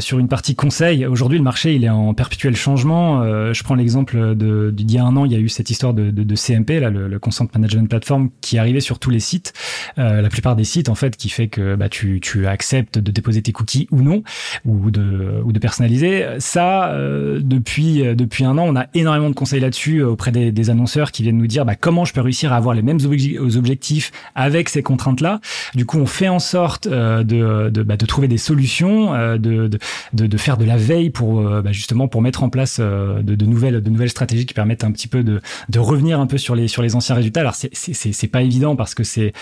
sur 0.00 0.18
une 0.18 0.28
partie 0.28 0.54
conseil. 0.54 1.06
Aujourd'hui, 1.06 1.38
le 1.38 1.44
marché 1.44 1.74
il 1.74 1.84
est 1.84 1.90
en 1.90 2.14
perpétuel 2.14 2.56
changement. 2.56 3.22
je 3.52 3.62
prends 3.62 3.74
l'exemple 3.74 4.34
de 4.34 4.70
d'il 4.70 4.90
y 4.92 4.98
a 4.98 5.04
un 5.04 5.16
an, 5.16 5.24
il 5.24 5.32
y 5.32 5.36
a 5.36 5.38
eu 5.38 5.48
cette 5.48 5.70
histoire 5.70 5.94
de, 5.94 6.10
de, 6.10 6.34
CMP, 6.34 6.80
là, 6.80 6.90
le, 6.90 7.08
le, 7.08 7.18
Consent 7.18 7.46
Management 7.54 7.88
Platform, 7.88 8.30
qui 8.40 8.58
arrivait 8.58 8.80
sur 8.80 8.98
tous 8.98 9.10
les 9.10 9.20
sites, 9.20 9.52
la 9.96 10.28
plupart 10.28 10.56
des 10.56 10.64
sites 10.64 10.88
en 10.88 10.94
fait, 10.94 11.16
qui 11.16 11.28
fait 11.28 11.48
que 11.48 11.74
bah, 11.74 11.88
tu 11.88 12.20
tu 12.20 12.46
acceptes 12.46 12.98
de 12.98 13.10
déposer 13.10 13.42
tes 13.42 13.52
cookies 13.52 13.86
ou 13.90 14.02
non, 14.02 14.22
ou 14.64 14.90
de 14.90 15.42
ou 15.44 15.52
de 15.52 15.58
personnaliser. 15.58 16.26
Ça, 16.38 16.94
depuis 17.40 18.02
depuis 18.14 18.44
un 18.44 18.58
an, 18.58 18.64
on 18.66 18.76
a 18.76 18.86
énormément 18.94 19.30
de 19.30 19.34
conseils 19.34 19.60
là-dessus 19.60 20.02
auprès 20.02 20.32
des 20.32 20.70
annonceurs 20.70 21.03
qui 21.12 21.22
viennent 21.22 21.38
nous 21.38 21.46
dire 21.46 21.64
bah, 21.64 21.76
comment 21.76 22.04
je 22.04 22.12
peux 22.12 22.20
réussir 22.20 22.52
à 22.52 22.56
avoir 22.56 22.74
les 22.74 22.82
mêmes 22.82 22.98
objectifs 23.04 24.12
avec 24.34 24.68
ces 24.68 24.82
contraintes-là. 24.82 25.40
Du 25.74 25.86
coup, 25.86 25.98
on 25.98 26.06
fait 26.06 26.28
en 26.28 26.38
sorte 26.38 26.86
euh, 26.86 27.22
de, 27.22 27.70
de, 27.70 27.82
bah, 27.82 27.96
de, 27.96 28.06
trouver 28.06 28.28
des 28.28 28.38
solutions, 28.38 29.14
euh, 29.14 29.38
de, 29.38 29.68
de, 30.12 30.26
de, 30.26 30.36
faire 30.36 30.56
de 30.56 30.64
la 30.64 30.76
veille 30.76 31.10
pour 31.10 31.40
euh, 31.40 31.62
bah, 31.62 31.72
justement 31.72 32.08
pour 32.08 32.22
mettre 32.22 32.42
en 32.42 32.48
place 32.48 32.80
de, 32.80 33.22
de, 33.22 33.46
nouvelles, 33.46 33.82
de 33.82 33.90
nouvelles 33.90 34.10
stratégies 34.10 34.46
qui 34.46 34.54
permettent 34.54 34.84
un 34.84 34.92
petit 34.92 35.08
peu 35.08 35.22
de, 35.22 35.40
de 35.68 35.78
revenir 35.78 36.20
un 36.20 36.26
peu 36.26 36.38
sur 36.38 36.54
les, 36.54 36.68
sur 36.68 36.82
les 36.82 36.94
anciens 36.94 37.14
résultats. 37.14 37.40
Alors, 37.40 37.54
c'est 37.54 38.28
pas 38.28 38.42
évident 38.42 38.76
parce 38.76 38.94
que 38.94 39.04
c'est 39.04 39.32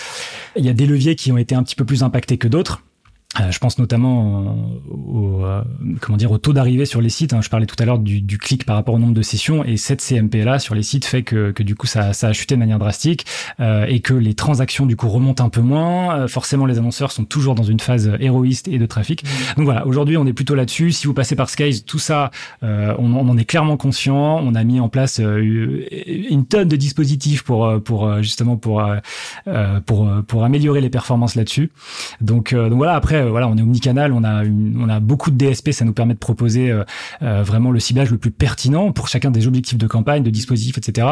il 0.57 0.65
y 0.65 0.69
a 0.69 0.75
des 0.75 0.87
leviers 0.87 1.17
qui 1.17 1.33
ont 1.33 1.39
été 1.39 1.55
un 1.55 1.63
petit 1.63 1.77
peu 1.77 1.85
plus 1.85 2.03
impactés 2.03 2.39
que 2.39 2.49
d'autres. 2.49 2.83
Euh, 3.41 3.51
je 3.51 3.59
pense 3.59 3.79
notamment 3.79 4.57
au, 4.91 5.43
euh, 5.43 5.63
comment 6.01 6.19
dire 6.19 6.31
au 6.31 6.39
taux 6.39 6.53
d'arrivée 6.53 6.85
sur 6.85 7.01
les 7.01 7.09
sites. 7.09 7.33
Hein. 7.33 7.41
Je 7.41 7.49
parlais 7.49 7.65
tout 7.65 7.77
à 7.79 7.87
l'heure 7.87 7.99
du, 7.99 8.21
du, 8.21 8.37
clic 8.37 8.67
par 8.67 8.77
rapport 8.77 8.95
au 8.95 8.99
nombre 8.99 9.15
de 9.15 9.23
sessions 9.23 9.65
et 9.65 9.79
cette 9.79 10.03
CMP 10.03 10.45
là 10.45 10.59
sur 10.59 10.75
les 10.75 10.83
sites 10.83 11.07
fait 11.07 11.23
que, 11.23 11.51
que 11.51 11.63
du 11.63 11.75
coup 11.75 11.87
ça, 11.87 12.13
ça, 12.13 12.29
a 12.29 12.33
chuté 12.35 12.57
de 12.57 12.61
manière 12.61 12.79
drastique 12.79 13.25
euh, 13.61 13.87
et 13.89 14.01
que 14.01 14.13
les 14.13 14.35
transactions 14.35 14.85
du 14.85 14.97
coup 14.97 15.09
remontent 15.09 15.43
un 15.43 15.49
peu 15.49 15.63
moins. 15.63 16.15
Euh, 16.15 16.29
forcément, 16.29 16.67
les 16.67 16.77
annonceurs 16.77 17.11
sont 17.11 17.25
toujours 17.25 17.55
dans 17.55 17.63
une 17.63 17.81
phase 17.81 18.13
héroïste 18.21 18.69
et 18.69 18.79
de 18.79 18.85
trafic. 18.85 19.25
Mmh. 19.25 19.29
Donc 19.57 19.65
voilà, 19.65 19.87
aujourd'hui 19.87 20.19
on 20.19 20.27
est 20.27 20.35
plutôt 20.35 20.55
là-dessus. 20.55 20.93
Si 20.93 21.07
vous 21.07 21.15
passez 21.15 21.35
par 21.35 21.49
Skies, 21.49 21.85
tout 21.85 21.99
ça, 21.99 22.31
on, 22.63 22.69
on, 22.99 23.29
en 23.29 23.39
est 23.39 23.45
clairement 23.45 23.79
conscient. 23.79 24.41
On 24.43 24.55
a 24.55 24.65
mis 24.65 24.79
en 24.79 24.91
place 24.91 25.21
une 25.21 26.45
tonne 26.47 26.69
de 26.69 26.77
dispositifs 26.77 27.43
pour 27.43 27.83
pour 27.83 28.23
justement 28.23 28.57
pour 28.57 28.85
pour 29.87 30.11
pour 30.27 30.45
améliorer 30.45 30.81
les 30.81 30.91
performances 30.91 31.35
là-dessus. 31.35 31.71
Donc 32.21 32.55
donc 32.55 32.75
voilà 32.75 32.95
après 32.95 33.22
euh, 33.23 33.31
voilà, 33.31 33.49
on 33.49 33.57
est 33.57 33.63
omnicanal, 33.63 34.13
on 34.13 34.25
a 34.25 34.45
on 34.45 34.89
a 34.89 35.01
beaucoup 35.01 35.31
de 35.31 35.37
DSP, 35.37 35.71
ça 35.73 35.85
nous 35.85 35.93
permet 35.93 36.15
de 36.15 36.19
proposer 36.19 36.71
euh, 36.71 36.85
euh, 37.23 37.43
vraiment 37.43 37.71
le 37.71 37.81
ciblage 37.81 38.11
le 38.11 38.19
plus 38.19 38.31
pertinent 38.31 38.93
pour 38.93 39.09
chacun 39.09 39.31
des 39.31 39.47
objectifs 39.47 39.79
de 39.79 39.87
campagne, 39.87 40.23
de 40.23 40.31
dispositifs, 40.31 40.79
etc. 40.79 41.07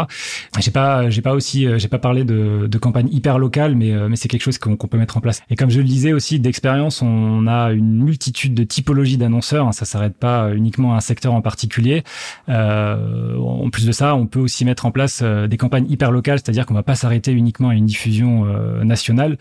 J'ai 0.58 0.70
pas 0.70 1.10
j'ai 1.10 1.22
pas 1.22 1.34
aussi 1.34 1.66
j'ai 1.78 1.88
pas 1.88 1.98
parlé 1.98 2.24
de, 2.24 2.66
de 2.66 2.78
campagne 2.78 3.08
hyper 3.12 3.38
locale, 3.38 3.74
mais 3.74 3.92
mais 4.08 4.16
c'est 4.16 4.28
quelque 4.28 4.42
chose 4.42 4.58
qu'on 4.58 4.76
peut 4.76 4.98
mettre 4.98 5.16
en 5.16 5.20
place. 5.20 5.42
Et 5.50 5.56
comme 5.56 5.70
je 5.70 5.78
le 5.78 5.84
disais 5.84 6.12
aussi, 6.12 6.40
d'expérience, 6.40 7.02
on 7.02 7.46
a 7.46 7.72
une 7.72 8.02
multitude 8.02 8.54
de 8.54 8.64
typologies 8.64 9.16
d'annonceurs. 9.16 9.68
Hein, 9.68 9.72
ça 9.72 9.84
s'arrête 9.84 10.16
pas 10.16 10.54
uniquement 10.54 10.94
à 10.94 10.96
un 10.96 11.00
secteur 11.00 11.32
en 11.32 11.42
particulier. 11.42 12.02
en 12.48 13.70
plus 13.70 13.86
de 13.86 13.92
ça, 13.92 14.14
on 14.14 14.26
peut 14.26 14.40
aussi 14.40 14.64
mettre 14.64 14.86
en 14.86 14.90
place 14.90 15.22
des 15.22 15.56
campagnes 15.56 15.86
hyper 15.88 16.10
locales, 16.10 16.38
c'est-à-dire 16.38 16.66
qu'on 16.66 16.74
va 16.74 16.82
pas 16.82 16.94
s'arrêter 16.94 17.32
uniquement 17.32 17.68
à 17.68 17.74
une 17.74 17.86
diffusion 17.86 18.44
nationale. 18.84 19.38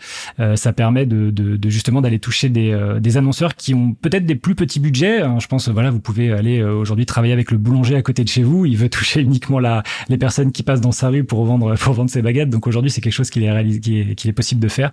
ça 0.54 0.72
permet 0.72 1.06
de, 1.06 1.30
de, 1.30 1.56
de 1.56 1.68
justement 1.68 2.00
d'aller 2.00 2.18
toucher 2.18 2.48
des 2.48 2.59
euh, 2.68 3.00
des, 3.00 3.16
annonceurs 3.16 3.56
qui 3.56 3.74
ont 3.74 3.94
peut-être 3.94 4.26
des 4.26 4.34
plus 4.34 4.54
petits 4.54 4.80
budgets. 4.80 5.22
Hein. 5.22 5.38
Je 5.40 5.46
pense, 5.46 5.68
voilà, 5.68 5.90
vous 5.90 6.00
pouvez 6.00 6.32
aller 6.32 6.60
euh, 6.60 6.74
aujourd'hui 6.74 7.06
travailler 7.06 7.32
avec 7.32 7.50
le 7.50 7.58
boulanger 7.58 7.96
à 7.96 8.02
côté 8.02 8.24
de 8.24 8.28
chez 8.28 8.42
vous. 8.42 8.66
Il 8.66 8.76
veut 8.76 8.88
toucher 8.90 9.20
uniquement 9.20 9.58
la, 9.58 9.82
les 10.08 10.18
personnes 10.18 10.52
qui 10.52 10.62
passent 10.62 10.80
dans 10.80 10.92
sa 10.92 11.08
rue 11.08 11.24
pour 11.24 11.44
vendre, 11.44 11.74
pour 11.76 11.94
vendre 11.94 12.10
ses 12.10 12.22
baguettes. 12.22 12.50
Donc 12.50 12.66
aujourd'hui, 12.66 12.90
c'est 12.90 13.00
quelque 13.00 13.12
chose 13.12 13.30
qu'il 13.30 13.42
est, 13.42 13.50
réalisé, 13.50 13.80
qui 13.80 13.98
est, 13.98 14.26
est, 14.26 14.32
possible 14.32 14.60
de 14.60 14.68
faire. 14.68 14.92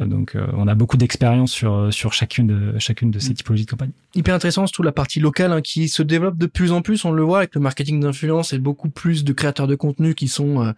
Euh, 0.00 0.06
donc 0.06 0.36
on 0.54 0.66
a 0.68 0.74
beaucoup 0.74 0.96
d'expérience 0.96 1.52
sur, 1.52 1.92
sur 1.92 2.12
chacune 2.12 2.46
de, 2.46 2.78
chacune 2.78 3.10
de 3.10 3.18
ces 3.18 3.34
typologies 3.34 3.64
de 3.64 3.70
campagne. 3.70 3.90
Hyper 4.14 4.34
intéressant, 4.34 4.66
surtout 4.66 4.82
la 4.82 4.92
partie 4.92 5.20
locale 5.20 5.52
hein, 5.52 5.60
qui 5.60 5.88
se 5.88 6.02
développe 6.02 6.36
de 6.36 6.46
plus 6.46 6.72
en 6.72 6.82
plus. 6.82 7.04
On 7.04 7.12
le 7.12 7.22
voit 7.22 7.38
avec 7.38 7.54
le 7.54 7.60
marketing 7.60 8.00
d'influence 8.00 8.52
et 8.52 8.58
beaucoup 8.58 8.88
plus 8.88 9.24
de 9.24 9.32
créateurs 9.32 9.66
de 9.66 9.74
contenu 9.74 10.14
qui 10.14 10.28
sont 10.28 10.72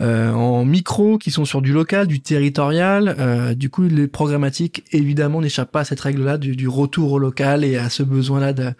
euh, 0.00 0.32
en 0.32 0.64
micro, 0.64 1.18
qui 1.18 1.30
sont 1.30 1.44
sur 1.44 1.60
du 1.60 1.72
local, 1.72 2.06
du 2.06 2.20
territorial. 2.20 3.14
Euh, 3.18 3.54
du 3.54 3.68
coup, 3.68 3.82
les 3.82 4.08
programmatiques, 4.08 4.82
évidemment, 4.92 5.40
n'échappent 5.50 5.72
pas 5.72 5.80
à 5.80 5.84
cette 5.84 6.00
règle-là 6.00 6.38
du, 6.38 6.56
du, 6.56 6.68
retour 6.68 7.12
au 7.12 7.18
local 7.18 7.64
et 7.64 7.76
à 7.76 7.90
ce 7.90 8.02
besoin-là 8.02 8.52
de, 8.52 8.72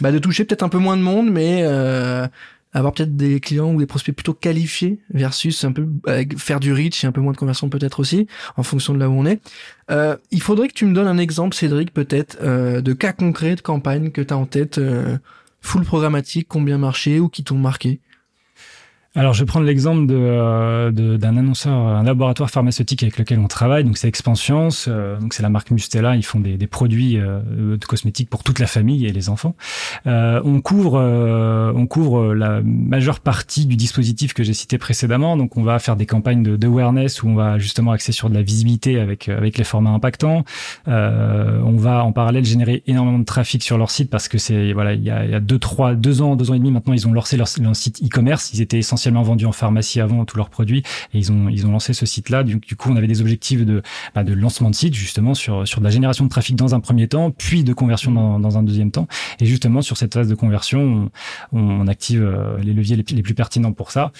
bah, 0.00 0.12
de 0.12 0.18
toucher 0.18 0.44
peut-être 0.44 0.62
un 0.62 0.68
peu 0.68 0.78
moins 0.78 0.96
de 0.96 1.02
monde, 1.02 1.30
mais 1.30 1.62
euh, 1.62 2.26
avoir 2.72 2.92
peut-être 2.92 3.16
des 3.16 3.40
clients 3.40 3.72
ou 3.72 3.78
des 3.78 3.86
prospects 3.86 4.14
plutôt 4.14 4.34
qualifiés 4.34 5.00
versus 5.12 5.64
un 5.64 5.72
peu 5.72 5.86
faire 6.36 6.60
du 6.60 6.72
reach 6.72 7.04
et 7.04 7.06
un 7.06 7.12
peu 7.12 7.20
moins 7.20 7.32
de 7.32 7.38
conversion 7.38 7.68
peut-être 7.68 8.00
aussi 8.00 8.26
en 8.56 8.62
fonction 8.62 8.94
de 8.94 8.98
là 8.98 9.08
où 9.08 9.12
on 9.12 9.26
est. 9.26 9.40
Euh, 9.90 10.16
il 10.30 10.42
faudrait 10.42 10.68
que 10.68 10.74
tu 10.74 10.84
me 10.84 10.94
donnes 10.94 11.08
un 11.08 11.18
exemple, 11.18 11.56
Cédric, 11.56 11.92
peut-être 11.92 12.38
euh, 12.42 12.80
de 12.80 12.92
cas 12.92 13.12
concrets 13.12 13.56
de 13.56 13.60
campagne 13.60 14.10
que 14.10 14.20
tu 14.20 14.34
as 14.34 14.36
en 14.36 14.46
tête, 14.46 14.80
full 15.60 15.84
programmatique, 15.84 16.46
combien 16.48 16.78
marché 16.78 17.20
ou 17.20 17.28
qui 17.28 17.44
t'ont 17.44 17.58
marqué? 17.58 18.00
Alors, 19.14 19.32
je 19.32 19.40
vais 19.40 19.46
prendre 19.46 19.64
l'exemple 19.64 20.06
de, 20.06 20.90
de, 20.90 21.16
d'un 21.16 21.38
annonceur, 21.38 21.72
un 21.72 22.02
laboratoire 22.02 22.50
pharmaceutique 22.50 23.02
avec 23.02 23.18
lequel 23.18 23.38
on 23.38 23.48
travaille. 23.48 23.82
Donc, 23.82 23.96
c'est 23.96 24.06
Expansience. 24.06 24.84
Euh, 24.86 25.18
donc, 25.18 25.32
c'est 25.32 25.42
la 25.42 25.48
marque 25.48 25.70
Mustela. 25.70 26.14
Ils 26.14 26.22
font 26.22 26.40
des, 26.40 26.58
des 26.58 26.66
produits 26.66 27.18
euh, 27.18 27.40
de 27.78 27.84
cosmétiques 27.86 28.28
pour 28.28 28.44
toute 28.44 28.58
la 28.58 28.66
famille 28.66 29.06
et 29.06 29.12
les 29.12 29.30
enfants. 29.30 29.56
Euh, 30.06 30.42
on 30.44 30.60
couvre, 30.60 31.00
euh, 31.00 31.72
on 31.74 31.86
couvre 31.86 32.34
la 32.34 32.60
majeure 32.62 33.20
partie 33.20 33.64
du 33.64 33.76
dispositif 33.76 34.34
que 34.34 34.42
j'ai 34.44 34.52
cité 34.52 34.76
précédemment. 34.76 35.38
Donc, 35.38 35.56
on 35.56 35.62
va 35.62 35.78
faire 35.78 35.96
des 35.96 36.06
campagnes 36.06 36.42
de, 36.42 36.56
d'awareness 36.56 37.22
où 37.22 37.28
on 37.28 37.34
va 37.34 37.58
justement 37.58 37.92
axer 37.92 38.12
sur 38.12 38.28
de 38.28 38.34
la 38.34 38.42
visibilité 38.42 39.00
avec 39.00 39.30
avec 39.30 39.56
les 39.56 39.64
formats 39.64 39.90
impactants. 39.90 40.44
on 40.86 41.76
va 41.76 42.04
en 42.04 42.12
parallèle 42.12 42.44
générer 42.44 42.82
énormément 42.86 43.18
de 43.18 43.24
trafic 43.24 43.62
sur 43.62 43.78
leur 43.78 43.90
site 43.90 44.10
parce 44.10 44.28
que 44.28 44.36
c'est 44.36 44.74
voilà, 44.74 44.92
il 44.92 45.02
y 45.02 45.10
a, 45.10 45.24
il 45.24 45.30
y 45.30 45.34
a 45.34 45.40
deux, 45.40 45.58
trois, 45.58 45.94
deux 45.94 46.20
ans, 46.20 46.36
deux 46.36 46.50
ans 46.50 46.54
et 46.54 46.58
demi 46.58 46.70
maintenant, 46.70 46.92
ils 46.92 47.08
ont 47.08 47.12
lancé 47.12 47.36
leur, 47.38 47.48
leur 47.60 47.74
site 47.74 48.02
e-commerce. 48.04 48.52
Ils 48.52 48.60
étaient 48.60 48.78
essentiellement 48.78 49.07
vendu 49.10 49.46
en 49.46 49.52
pharmacie 49.52 50.00
avant 50.00 50.24
tous 50.24 50.36
leurs 50.36 50.50
produits. 50.50 50.82
Et 51.14 51.18
ils 51.18 51.32
ont 51.32 51.48
ils 51.48 51.66
ont 51.66 51.72
lancé 51.72 51.92
ce 51.92 52.06
site 52.06 52.28
là 52.28 52.42
du, 52.42 52.56
du 52.56 52.76
coup 52.76 52.90
on 52.90 52.96
avait 52.96 53.06
des 53.06 53.20
objectifs 53.20 53.64
de 53.64 53.82
bah, 54.14 54.24
de 54.24 54.32
lancement 54.32 54.70
de 54.70 54.74
site 54.74 54.94
justement 54.94 55.34
sur 55.34 55.66
sur 55.66 55.80
de 55.80 55.84
la 55.84 55.90
génération 55.90 56.24
de 56.24 56.30
trafic 56.30 56.56
dans 56.56 56.74
un 56.74 56.80
premier 56.80 57.08
temps 57.08 57.30
puis 57.30 57.64
de 57.64 57.72
conversion 57.72 58.12
dans, 58.12 58.38
dans 58.38 58.58
un 58.58 58.62
deuxième 58.62 58.90
temps. 58.90 59.08
Et 59.40 59.46
justement 59.46 59.82
sur 59.82 59.96
cette 59.96 60.14
phase 60.14 60.28
de 60.28 60.34
conversion 60.34 61.10
on, 61.52 61.58
on 61.58 61.86
active 61.86 62.22
euh, 62.22 62.58
les 62.58 62.72
leviers 62.72 62.96
les, 62.96 63.04
les, 63.10 63.22
plus 63.22 63.34
pertinents 63.34 63.72
pour 63.72 63.90
ça. 63.90 64.12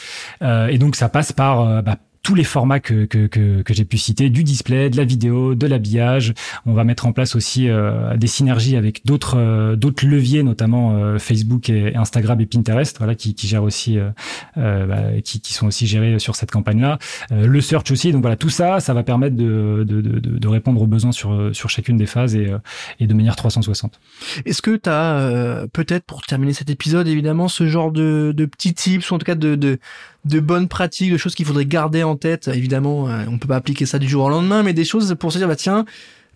Euh, 0.43 0.69
et 0.69 0.79
donc 0.79 0.97
ça 0.97 1.09
passe 1.09 1.33
par 1.33 1.61
euh, 1.61 1.83
bah, 1.83 1.97
tous 2.23 2.35
les 2.35 2.45
formats 2.45 2.81
que, 2.81 3.05
que, 3.05 3.27
que, 3.27 3.63
que 3.63 3.75
j'ai 3.75 3.85
pu 3.85 3.99
citer, 3.99 4.31
du 4.31 4.45
display, 4.45 4.91
de 4.91 4.97
la 4.97 5.05
vidéo, 5.05 5.55
de 5.55 5.67
l'habillage. 5.67 6.35
On 6.67 6.73
va 6.75 6.85
mettre 6.85 7.07
en 7.07 7.13
place 7.13 7.37
aussi 7.37 7.69
euh, 7.69 8.17
des 8.17 8.27
synergies 8.27 8.77
avec 8.77 9.05
d'autres 9.07 9.37
euh, 9.39 9.77
d'autres 9.77 10.07
leviers, 10.07 10.43
notamment 10.43 10.97
euh, 10.97 11.19
Facebook 11.19 11.71
et 11.71 11.95
Instagram 11.97 12.41
et 12.41 12.47
Pinterest, 12.47 12.99
voilà, 12.99 13.15
qui, 13.15 13.35
qui 13.35 13.47
gèrent 13.47 13.63
aussi, 13.63 13.99
bah, 14.57 15.21
qui, 15.25 15.41
qui 15.41 15.53
sont 15.53 15.67
aussi 15.67 15.87
gérés 15.87 16.19
sur 16.19 16.37
cette 16.37 16.51
campagne-là. 16.51 16.99
le 17.31 17.61
search 17.61 17.91
aussi. 17.91 18.13
Donc 18.13 18.23
voilà, 18.23 18.37
tout 18.37 18.51
ça, 18.51 18.81
ça 18.81 18.95
va 18.95 19.03
permettre 19.03 19.37
de, 19.37 19.85
de, 19.87 20.01
de, 20.01 20.19
de 20.19 20.49
répondre 20.49 20.81
aux 20.83 20.87
besoins 20.87 21.13
sur 21.13 21.51
sur 21.53 21.71
chacune 21.71 21.97
des 21.97 22.07
phases 22.07 22.35
et, 22.35 22.51
et 23.01 23.07
de 23.07 23.15
manière 23.15 23.37
360. 23.37 24.01
Est-ce 24.45 24.63
que 24.63 24.77
tu 24.77 24.89
as 24.91 25.67
peut-être 25.73 26.05
pour 26.05 26.23
terminer 26.23 26.53
cet 26.53 26.71
épisode, 26.71 27.09
évidemment, 27.09 27.49
ce 27.49 27.67
genre 27.67 27.93
de, 27.93 28.33
de 28.37 28.47
petits 28.47 28.75
tips 28.75 29.11
ou 29.11 29.15
en 29.15 29.19
tout 29.19 29.27
cas 29.27 29.35
de, 29.35 29.55
de 29.55 29.79
de 30.25 30.41
bonnes 30.41 30.69
pratiques, 30.69 31.13
de 31.13 31.17
choses 31.17 31.35
qu'il 31.35 31.47
faudrait 31.47 31.67
garder 31.67 32.03
en 32.03 32.17
tête. 32.17 32.49
Évidemment, 32.49 33.09
euh, 33.09 33.25
on 33.29 33.39
peut 33.39 33.49
pas 33.49 33.57
appliquer 33.57 33.87
ça 33.87 33.99
du 33.99 34.09
jour 34.09 34.25
au 34.25 34.29
lendemain, 34.29 34.63
mais 34.63 34.73
des 34.73 34.85
choses 34.85 35.15
pour 35.19 35.33
se 35.33 35.39
dire, 35.39 35.49
bah 35.49 35.57
tiens, 35.57 35.85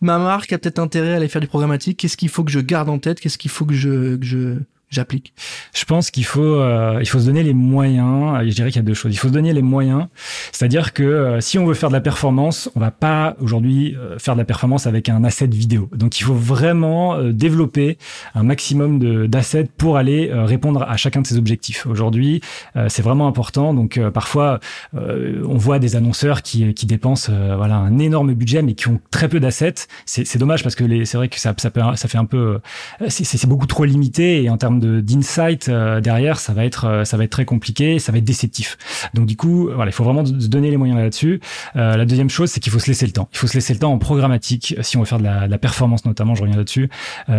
ma 0.01 0.19
marque 0.19 0.53
a 0.53 0.59
peut-être 0.59 0.79
intérêt 0.79 1.15
à 1.15 1.17
aller 1.17 1.29
faire 1.29 1.41
du 1.41 1.47
programmatique. 1.47 1.99
Qu'est-ce 1.99 2.17
qu'il 2.17 2.29
faut 2.29 2.45
que 2.45 2.51
je 2.51 2.61
garde 2.61 2.89
en 2.89 2.99
tête? 2.99 3.21
Qu'est-ce 3.21 3.39
qu'il 3.39 3.51
faut 3.51 3.67
que 3.67 3.75
je, 3.75 4.17
que 4.17 4.25
je 4.25 4.57
j'applique 4.93 5.33
Je 5.75 5.85
pense 5.87 6.11
qu'il 6.11 6.25
faut 6.25 6.43
euh, 6.43 6.99
il 7.01 7.09
faut 7.09 7.19
se 7.19 7.27
donner 7.27 7.43
les 7.43 7.55
moyens. 7.55 8.39
Je 8.45 8.55
dirais 8.55 8.71
qu'il 8.71 8.81
y 8.81 8.85
a 8.85 8.87
deux 8.87 8.95
choses. 8.95 9.13
Il 9.13 9.17
faut 9.17 9.29
se 9.29 9.33
donner 9.33 9.53
les 9.53 9.63
moyens, 9.63 10.07
c'est-à-dire 10.53 10.93
que 10.93 11.03
euh, 11.03 11.41
si 11.41 11.59
on 11.59 11.67
veut 11.67 11.75
faire 11.75 11.89
de 11.89 11.95
la 11.95 12.01
performance, 12.01 12.71
on 12.77 12.81
va 12.81 12.91
pas 12.91 13.35
aujourd'hui 13.41 13.97
euh, 13.97 14.19
faire 14.19 14.35
de 14.35 14.39
la 14.39 14.45
performance 14.45 14.87
avec 14.87 15.09
un 15.09 15.25
asset 15.25 15.47
vidéo. 15.47 15.89
Donc 15.97 16.21
il 16.21 16.25
faut 16.25 16.35
vraiment 16.35 17.23
développer 17.23 17.97
un 18.35 18.43
maximum 18.43 19.27
d'assets 19.27 19.69
pour 19.79 19.97
aller 19.97 20.31
répondre 20.33 20.83
à 20.83 20.97
chacun 20.99 21.23
de 21.23 21.27
ces 21.27 21.39
objectifs. 21.39 21.87
Aujourd'hui, 21.87 22.43
c'est 22.89 23.03
vraiment 23.03 23.27
important. 23.27 23.73
Donc 23.73 23.99
parfois 24.13 24.61
on 24.93 25.57
voit 25.57 25.79
des 25.79 25.97
annonceurs 25.97 26.43
qui 26.43 26.75
qui 26.75 26.87
dépensent 26.87 27.33
voilà 27.57 27.77
un 27.77 27.99
énorme 27.99 28.35
budget 28.35 28.63
mais 28.63 28.75
qui 28.75 28.89
ont 28.89 29.01
très 29.11 29.29
peu 29.29 29.41
d'assets. 29.41 29.87
C'est 30.05 30.39
dommage 30.39 30.63
parce 30.63 30.75
que 30.75 31.05
c'est 31.05 31.17
vrai 31.17 31.29
que 31.29 31.41
ça 31.41 31.55
ça 31.57 32.09
fait 32.09 32.19
un 32.19 32.25
peu 32.25 32.61
c'est 33.09 33.47
beaucoup 33.49 33.67
trop 33.67 33.85
limité 33.85 34.43
et 34.43 34.51
en 34.51 34.59
termes 34.59 34.82
d'insight 34.83 35.71
derrière, 35.71 36.39
ça 36.39 36.53
va 36.53 36.65
être 36.65 37.03
ça 37.05 37.17
va 37.17 37.25
être 37.25 37.31
très 37.31 37.45
compliqué, 37.45 37.99
ça 37.99 38.13
va 38.13 38.19
être 38.19 38.25
déceptif. 38.25 38.79
Donc 39.15 39.27
du 39.27 39.37
coup, 39.37 39.71
voilà, 39.75 39.91
il 39.91 39.95
faut 39.95 40.05
vraiment 40.05 40.25
se 40.25 40.33
donner 40.33 40.71
les 40.71 40.77
moyens 40.77 40.99
là-dessus. 40.99 41.41
la 41.75 42.05
deuxième 42.05 42.31
chose, 42.31 42.51
c'est 42.51 42.61
qu'il 42.61 42.73
faut 42.73 42.79
se 42.79 42.87
laisser 42.89 43.07
le 43.07 43.13
temps. 43.13 43.29
Il 43.33 43.39
faut 43.39 43.47
se 43.47 43.55
laisser 43.55 43.73
le 43.73 43.79
temps 43.79 43.93
en 43.93 43.99
programmatique 43.99 44.77
si 44.81 44.97
on 44.97 45.01
veut 45.01 45.07
faire 45.07 45.19
de 45.19 45.25
la, 45.25 45.59
performance 45.59 46.05
notamment. 46.05 46.35
Je 46.35 46.43
reviens 46.43 46.57
là-dessus. 46.57 46.91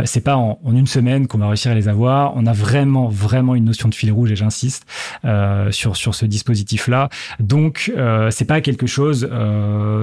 c'est 0.06 0.22
pas 0.22 0.38
en, 0.38 0.60
une 0.72 0.88
semaine 0.88 1.28
qu'on 1.28 1.38
va 1.38 1.48
réussir 1.48 1.72
à 1.72 1.76
les 1.76 1.88
avoir. 1.88 2.34
On 2.36 2.46
a 2.46 2.54
vraiment 2.54 3.08
vraiment 3.08 3.56
une 3.56 3.66
notion 3.66 3.90
de 3.90 3.96
fil 3.96 4.12
rouge 4.12 4.32
et 4.32 4.36
j'insiste 4.36 4.86
sur 5.72 5.96
sur 5.96 6.16
ce 6.16 6.26
dispositif-là. 6.26 7.10
Donc 7.40 7.92
c'est 8.30 8.46
pas 8.46 8.62
quelque 8.62 8.88
chose 8.88 9.30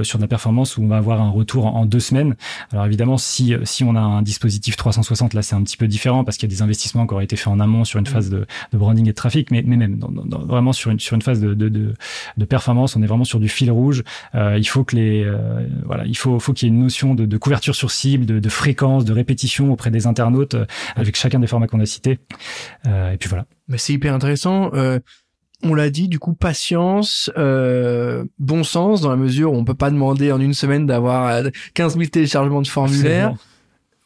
sur 0.02 0.18
de 0.18 0.22
la 0.22 0.28
performance 0.28 0.76
où 0.76 0.82
on 0.82 0.88
va 0.88 0.96
avoir 0.96 1.20
un 1.20 1.30
retour 1.30 1.66
en, 1.66 1.86
deux 1.86 2.00
semaines. 2.00 2.36
Alors 2.72 2.86
évidemment, 2.86 3.18
si 3.18 3.54
si 3.64 3.84
on 3.84 3.96
a 3.96 4.00
un 4.00 4.22
dispositif 4.22 4.76
360, 4.76 5.34
là 5.34 5.42
c'est 5.42 5.54
un 5.54 5.62
petit 5.62 5.76
peu 5.76 5.88
différent 5.88 6.24
parce 6.24 6.36
qu'il 6.36 6.48
y 6.48 6.52
a 6.52 6.54
des 6.54 6.62
investissements 6.62 7.06
qui 7.06 7.29
été 7.30 7.36
faits 7.36 7.48
en 7.48 7.60
amont 7.60 7.84
sur 7.84 7.98
une 7.98 8.06
phase 8.06 8.30
de, 8.30 8.46
de 8.72 8.78
branding 8.78 9.06
et 9.06 9.10
de 9.10 9.14
trafic, 9.14 9.50
mais, 9.50 9.62
mais 9.64 9.76
même 9.76 9.98
dans, 9.98 10.10
dans, 10.10 10.38
vraiment 10.38 10.72
sur 10.72 10.90
une 10.90 10.98
sur 10.98 11.14
une 11.14 11.22
phase 11.22 11.40
de, 11.40 11.54
de, 11.54 11.68
de, 11.68 11.94
de 12.36 12.44
performance, 12.44 12.96
on 12.96 13.02
est 13.02 13.06
vraiment 13.06 13.24
sur 13.24 13.40
du 13.40 13.48
fil 13.48 13.70
rouge. 13.70 14.02
Euh, 14.34 14.56
il 14.58 14.66
faut 14.66 14.84
que 14.84 14.96
les 14.96 15.24
euh, 15.24 15.66
voilà, 15.84 16.04
il 16.06 16.16
faut 16.16 16.38
faut 16.40 16.52
qu'il 16.52 16.68
y 16.68 16.70
ait 16.70 16.74
une 16.74 16.82
notion 16.82 17.14
de, 17.14 17.36
couverture 17.36 17.74
sur 17.74 17.90
cible, 17.90 18.26
de, 18.26 18.48
fréquence, 18.48 19.04
de 19.04 19.12
répétition 19.12 19.72
auprès 19.72 19.90
des 19.90 20.06
internautes 20.06 20.54
euh, 20.54 20.66
avec 20.96 21.16
chacun 21.16 21.38
des 21.38 21.46
formats 21.46 21.66
qu'on 21.66 21.80
a 21.80 21.86
cités. 21.86 22.18
Et 22.86 23.16
puis 23.18 23.28
voilà. 23.28 23.46
Mais 23.68 23.78
c'est 23.78 23.92
hyper 23.92 24.14
intéressant. 24.14 24.70
On 25.62 25.74
l'a 25.74 25.90
dit, 25.90 26.08
du 26.08 26.18
coup, 26.18 26.32
patience, 26.32 27.30
euh, 27.36 28.24
bon 28.38 28.64
sens, 28.64 29.02
dans 29.02 29.10
la 29.10 29.16
mesure 29.16 29.52
où 29.52 29.56
on 29.56 29.64
peut 29.64 29.74
pas 29.74 29.90
demander 29.90 30.32
en 30.32 30.40
une 30.40 30.54
semaine 30.54 30.86
d'avoir 30.86 31.42
15 31.74 31.98
000 31.98 32.06
téléchargements 32.06 32.62
de 32.62 32.66
formulaires 32.66 33.34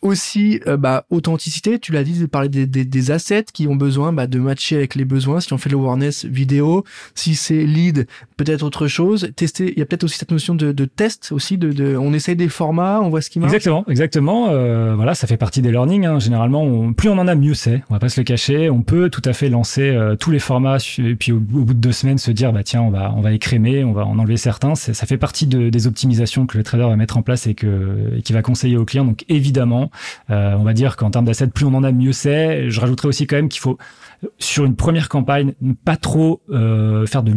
aussi 0.05 0.61
euh, 0.67 0.77
bah, 0.77 1.07
authenticité, 1.11 1.79
tu 1.79 1.91
l'as 1.91 2.05
dit, 2.05 2.21
de 2.21 2.27
parler 2.27 2.51
des, 2.51 2.67
des, 2.67 2.85
des, 2.85 3.11
assets 3.11 3.47
qui 3.53 3.67
ont 3.67 3.75
besoin 3.75 4.13
bah, 4.13 4.27
de 4.27 4.39
matcher 4.39 4.77
avec 4.77 4.95
les 4.95 5.07
besoins. 5.07 5.41
Si 5.41 5.53
on 5.53 5.59
fait 5.59 5.71
le 5.71 5.77
awareness 5.77 6.27
vidéo, 6.27 6.85
si 7.15 7.35
c'est 7.35 7.65
lead, 7.65 8.07
peut-être 8.37 8.63
autre 8.63 8.87
chose. 8.87 9.31
Tester, 9.35 9.73
il 9.73 9.79
y 9.79 9.83
a 9.83 9.87
peut-être 9.87 10.05
aussi 10.05 10.19
cette 10.19 10.31
notion 10.31 10.55
de, 10.55 10.73
de 10.73 10.85
test 10.85 11.33
aussi. 11.33 11.57
De, 11.57 11.73
de, 11.73 11.97
on 11.97 12.13
essaye 12.13 12.37
des 12.37 12.51
formats, 12.51 13.01
on 13.03 13.09
voit 13.09 13.23
ce 13.23 13.31
qui 13.31 13.41
marche. 13.41 13.53
Exactement, 13.53 13.85
exactement. 13.89 14.49
Euh, 14.51 14.95
voilà, 14.95 15.15
ça 15.15 15.27
fait 15.27 15.39
partie 15.39 15.63
des 15.63 15.71
learning. 15.71 16.05
Hein. 16.05 16.19
Généralement, 16.19 16.93
plus 16.93 17.09
on 17.09 17.19
en 17.19 17.27
a, 17.27 17.35
mieux 17.35 17.55
c'est. 17.55 17.83
On 17.89 17.95
va 17.95 17.99
pas 17.99 18.11
se 18.11 18.21
le 18.21 18.25
cacher. 18.25 18.69
On 18.69 18.83
peut 18.83 19.09
tout 19.09 19.23
à 19.25 19.33
fait 19.33 19.49
lancer 19.49 19.89
euh, 19.89 20.17
tous 20.17 20.31
les 20.31 20.39
formats 20.39 20.77
et 20.99 21.15
puis 21.15 21.33
au, 21.33 21.39
bout 21.39 21.73
de 21.73 21.79
deux 21.79 21.93
semaines 21.93 22.19
se 22.19 22.31
dire 22.31 22.53
bah 22.53 22.63
tiens, 22.63 22.83
on 22.83 22.91
va 22.91 23.13
on 23.17 23.23
va 23.23 23.33
écrémer, 23.33 23.85
on 23.85 23.93
va 23.93 24.05
en 24.05 24.19
enlever 24.19 24.37
certains. 24.37 24.75
Ça 24.75 25.07
fait 25.07 25.17
partie 25.17 25.47
de, 25.47 25.71
des 25.71 25.87
optimisations 25.87 26.47
que 26.47 26.59
le 26.59 26.65
trader 26.65 26.85
va 26.85 26.97
mettre 26.97 27.17
en 27.17 27.23
place 27.23 27.47
et 27.47 27.55
que 27.55 28.13
et 28.19 28.23
qui 28.23 28.35
va 28.35 28.43
conseiller 28.43 28.77
aux 28.77 28.85
clients. 28.85 29.05
Donc 29.05 29.25
évidemment 29.29 29.91
on 30.29 30.63
va 30.63 30.73
dire 30.73 30.97
qu'en 30.97 31.11
termes 31.11 31.25
d'assets, 31.25 31.47
plus 31.47 31.67
on 31.67 31.75
en 31.75 31.85
a, 31.85 31.93
mieux 31.93 32.13
c'est. 32.13 32.71
Je 32.71 32.81
rajouterais 32.81 33.09
aussi 33.09 33.27
quand 33.27 33.37
même 33.37 33.49
qu'il 33.49 33.61
faut 33.61 33.79
sur 34.39 34.65
une 34.65 34.77
première 34.77 35.09
campagne, 35.09 35.55
ne 35.61 35.73
pas 35.73 35.97
trop 35.97 36.41
euh, 36.51 37.07
faire 37.07 37.23
de, 37.23 37.33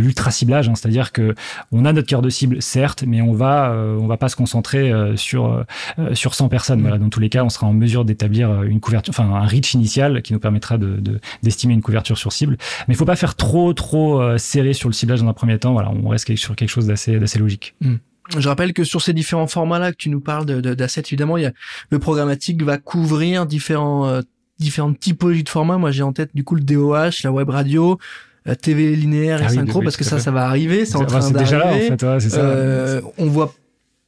l'ultra 0.00 0.30
ciblage, 0.30 0.68
hein. 0.68 0.74
c'est-à-dire 0.74 1.12
que 1.12 1.34
on 1.72 1.84
a 1.84 1.92
notre 1.92 2.08
cœur 2.08 2.22
de 2.22 2.30
cible, 2.30 2.62
certes, 2.62 3.04
mais 3.06 3.20
on 3.20 3.32
va 3.32 3.70
euh, 3.70 3.98
on 3.98 4.06
va 4.06 4.16
pas 4.16 4.28
se 4.28 4.36
concentrer 4.36 4.92
sur 5.16 5.64
sur 6.12 6.34
100 6.34 6.48
personnes. 6.48 6.80
Voilà, 6.80 6.98
dans 6.98 7.08
tous 7.08 7.20
les 7.20 7.28
cas, 7.28 7.44
on 7.44 7.48
sera 7.48 7.66
en 7.66 7.72
mesure 7.72 8.04
d'établir 8.04 8.62
une 8.62 8.80
couverture, 8.80 9.12
enfin 9.16 9.24
un 9.24 9.46
reach 9.46 9.74
initial 9.74 10.22
qui 10.22 10.32
nous 10.32 10.40
permettra 10.40 10.78
de 10.78 11.20
d'estimer 11.42 11.74
une 11.74 11.82
couverture 11.82 12.18
sur 12.18 12.32
cible. 12.32 12.56
Mais 12.88 12.94
il 12.94 12.96
faut 12.96 13.04
pas 13.04 13.16
faire 13.16 13.34
trop 13.34 13.72
trop 13.72 14.38
serré 14.38 14.72
sur 14.72 14.88
le 14.88 14.94
ciblage 14.94 15.20
dans 15.20 15.28
un 15.28 15.34
premier 15.34 15.58
temps. 15.58 15.72
Voilà, 15.72 15.90
on 15.90 16.08
reste 16.08 16.34
sur 16.36 16.56
quelque 16.56 16.68
chose 16.68 16.86
d'assez 16.86 17.18
d'assez 17.18 17.38
logique. 17.38 17.74
Mmh. 17.80 17.94
Je 18.38 18.48
rappelle 18.48 18.72
que 18.72 18.84
sur 18.84 19.02
ces 19.02 19.12
différents 19.12 19.46
formats-là 19.46 19.92
que 19.92 19.96
tu 19.96 20.08
nous 20.08 20.20
parles 20.20 20.46
d'assets, 20.46 21.02
évidemment, 21.06 21.36
il 21.36 21.42
y 21.42 21.46
a 21.46 21.52
le 21.90 21.98
programmatique 21.98 22.62
va 22.62 22.78
couvrir 22.78 23.46
différents 23.46 24.06
euh, 24.06 24.22
différentes 24.58 24.98
typologies 24.98 25.44
de 25.44 25.48
formats. 25.48 25.78
Moi, 25.78 25.90
j'ai 25.90 26.02
en 26.02 26.12
tête 26.12 26.30
du 26.34 26.44
coup 26.44 26.54
le 26.54 26.62
DOH, 26.62 27.22
la 27.22 27.32
web 27.32 27.50
radio, 27.50 27.98
la 28.46 28.56
TV 28.56 28.96
linéaire 28.96 29.42
et 29.42 29.46
ah 29.46 29.48
synchro, 29.48 29.82
parce 29.82 29.96
que 29.96 30.04
ça, 30.04 30.18
ça 30.18 30.30
va 30.30 30.46
arriver. 30.46 30.84
C'est 30.84 30.96
en 30.96 31.04
train 31.04 31.20
d'arriver. 31.20 31.38
déjà 31.38 31.58
là, 31.58 31.66
en 31.66 31.78
fait. 31.78 32.02
Ouais, 32.02 32.20
ça. 32.20 32.40
Euh, 32.40 33.00
on 33.18 33.26
voit 33.26 33.54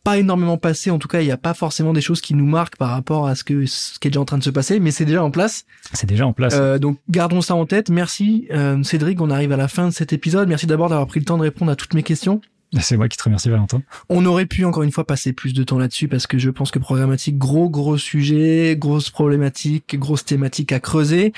pas 0.06 0.18
énormément 0.18 0.56
passer. 0.56 0.92
En 0.92 0.98
tout 0.98 1.08
cas, 1.08 1.20
il 1.20 1.24
n'y 1.24 1.32
a 1.32 1.36
pas 1.36 1.52
forcément 1.52 1.92
des 1.92 2.00
choses 2.00 2.20
qui 2.20 2.34
nous 2.34 2.46
marquent 2.46 2.76
par 2.76 2.90
rapport 2.90 3.26
à 3.26 3.34
ce 3.34 3.42
que 3.42 3.66
ce 3.66 3.98
qui 3.98 4.06
est 4.06 4.10
déjà 4.12 4.20
en 4.20 4.24
train 4.24 4.38
de 4.38 4.44
se 4.44 4.50
passer, 4.50 4.78
mais 4.78 4.92
c'est 4.92 5.04
déjà 5.04 5.24
en 5.24 5.32
place. 5.32 5.64
C'est 5.94 6.06
déjà 6.06 6.26
en 6.26 6.32
place. 6.32 6.54
Euh, 6.56 6.78
donc 6.78 6.98
gardons 7.10 7.40
ça 7.40 7.56
en 7.56 7.66
tête. 7.66 7.90
Merci 7.90 8.46
euh, 8.52 8.80
Cédric. 8.84 9.20
On 9.20 9.30
arrive 9.30 9.50
à 9.50 9.56
la 9.56 9.66
fin 9.66 9.88
de 9.88 9.92
cet 9.92 10.12
épisode. 10.12 10.48
Merci 10.48 10.66
d'abord 10.66 10.90
d'avoir 10.90 11.08
pris 11.08 11.18
le 11.18 11.26
temps 11.26 11.38
de 11.38 11.42
répondre 11.42 11.72
à 11.72 11.76
toutes 11.76 11.94
mes 11.94 12.04
questions. 12.04 12.40
C'est 12.80 12.96
moi 12.96 13.08
qui 13.08 13.16
te 13.16 13.22
remercie 13.22 13.48
Valentin. 13.48 13.82
On 14.08 14.26
aurait 14.26 14.46
pu 14.46 14.64
encore 14.64 14.82
une 14.82 14.90
fois 14.90 15.06
passer 15.06 15.32
plus 15.32 15.54
de 15.54 15.62
temps 15.62 15.78
là-dessus 15.78 16.08
parce 16.08 16.26
que 16.26 16.36
je 16.36 16.50
pense 16.50 16.70
que 16.70 16.78
programmatique, 16.78 17.38
gros 17.38 17.70
gros 17.70 17.96
sujet, 17.96 18.76
grosse 18.76 19.08
problématique, 19.08 19.96
grosse 19.98 20.24
thématique 20.24 20.72
à 20.72 20.80
creuser. 20.80 21.32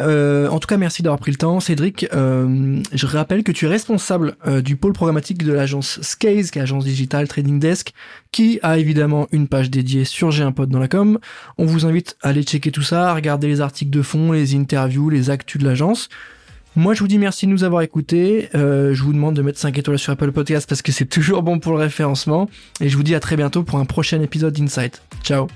Euh, 0.00 0.48
en 0.48 0.58
tout 0.58 0.66
cas, 0.66 0.76
merci 0.76 1.02
d'avoir 1.02 1.20
pris 1.20 1.30
le 1.30 1.36
temps, 1.36 1.60
Cédric. 1.60 2.06
Euh, 2.12 2.82
je 2.92 3.06
rappelle 3.06 3.44
que 3.44 3.52
tu 3.52 3.66
es 3.66 3.68
responsable 3.68 4.36
euh, 4.46 4.60
du 4.60 4.76
pôle 4.76 4.92
programmatique 4.92 5.44
de 5.44 5.52
l'agence 5.52 6.00
Skaze, 6.02 6.50
qui 6.50 6.58
est 6.58 6.62
agence 6.62 6.84
digitale 6.84 7.28
Trading 7.28 7.60
Desk, 7.60 7.92
qui 8.32 8.58
a 8.62 8.78
évidemment 8.78 9.28
une 9.30 9.46
page 9.46 9.70
dédiée 9.70 10.04
sur 10.04 10.30
J'ai 10.32 10.42
un 10.42 10.52
pote 10.52 10.68
dans 10.68 10.80
la 10.80 10.88
com. 10.88 11.18
On 11.58 11.64
vous 11.64 11.86
invite 11.86 12.16
à 12.22 12.30
aller 12.30 12.42
checker 12.42 12.72
tout 12.72 12.82
ça, 12.82 13.10
à 13.10 13.14
regarder 13.14 13.46
les 13.46 13.60
articles 13.60 13.90
de 13.90 14.02
fond, 14.02 14.32
les 14.32 14.56
interviews, 14.56 15.10
les 15.10 15.30
actus 15.30 15.60
de 15.60 15.66
l'agence. 15.66 16.08
Moi, 16.74 16.94
je 16.94 17.00
vous 17.00 17.08
dis 17.08 17.18
merci 17.18 17.46
de 17.46 17.50
nous 17.50 17.64
avoir 17.64 17.82
écoutés. 17.82 18.48
Euh, 18.54 18.94
je 18.94 19.02
vous 19.02 19.12
demande 19.12 19.34
de 19.34 19.42
mettre 19.42 19.58
5 19.58 19.76
étoiles 19.76 19.98
sur 19.98 20.12
Apple 20.12 20.32
Podcast 20.32 20.68
parce 20.68 20.80
que 20.80 20.90
c'est 20.90 21.04
toujours 21.04 21.42
bon 21.42 21.58
pour 21.58 21.72
le 21.72 21.78
référencement. 21.78 22.48
Et 22.80 22.88
je 22.88 22.96
vous 22.96 23.02
dis 23.02 23.14
à 23.14 23.20
très 23.20 23.36
bientôt 23.36 23.62
pour 23.62 23.78
un 23.78 23.84
prochain 23.84 24.20
épisode 24.22 24.54
d'Insight. 24.54 25.02
Ciao 25.22 25.48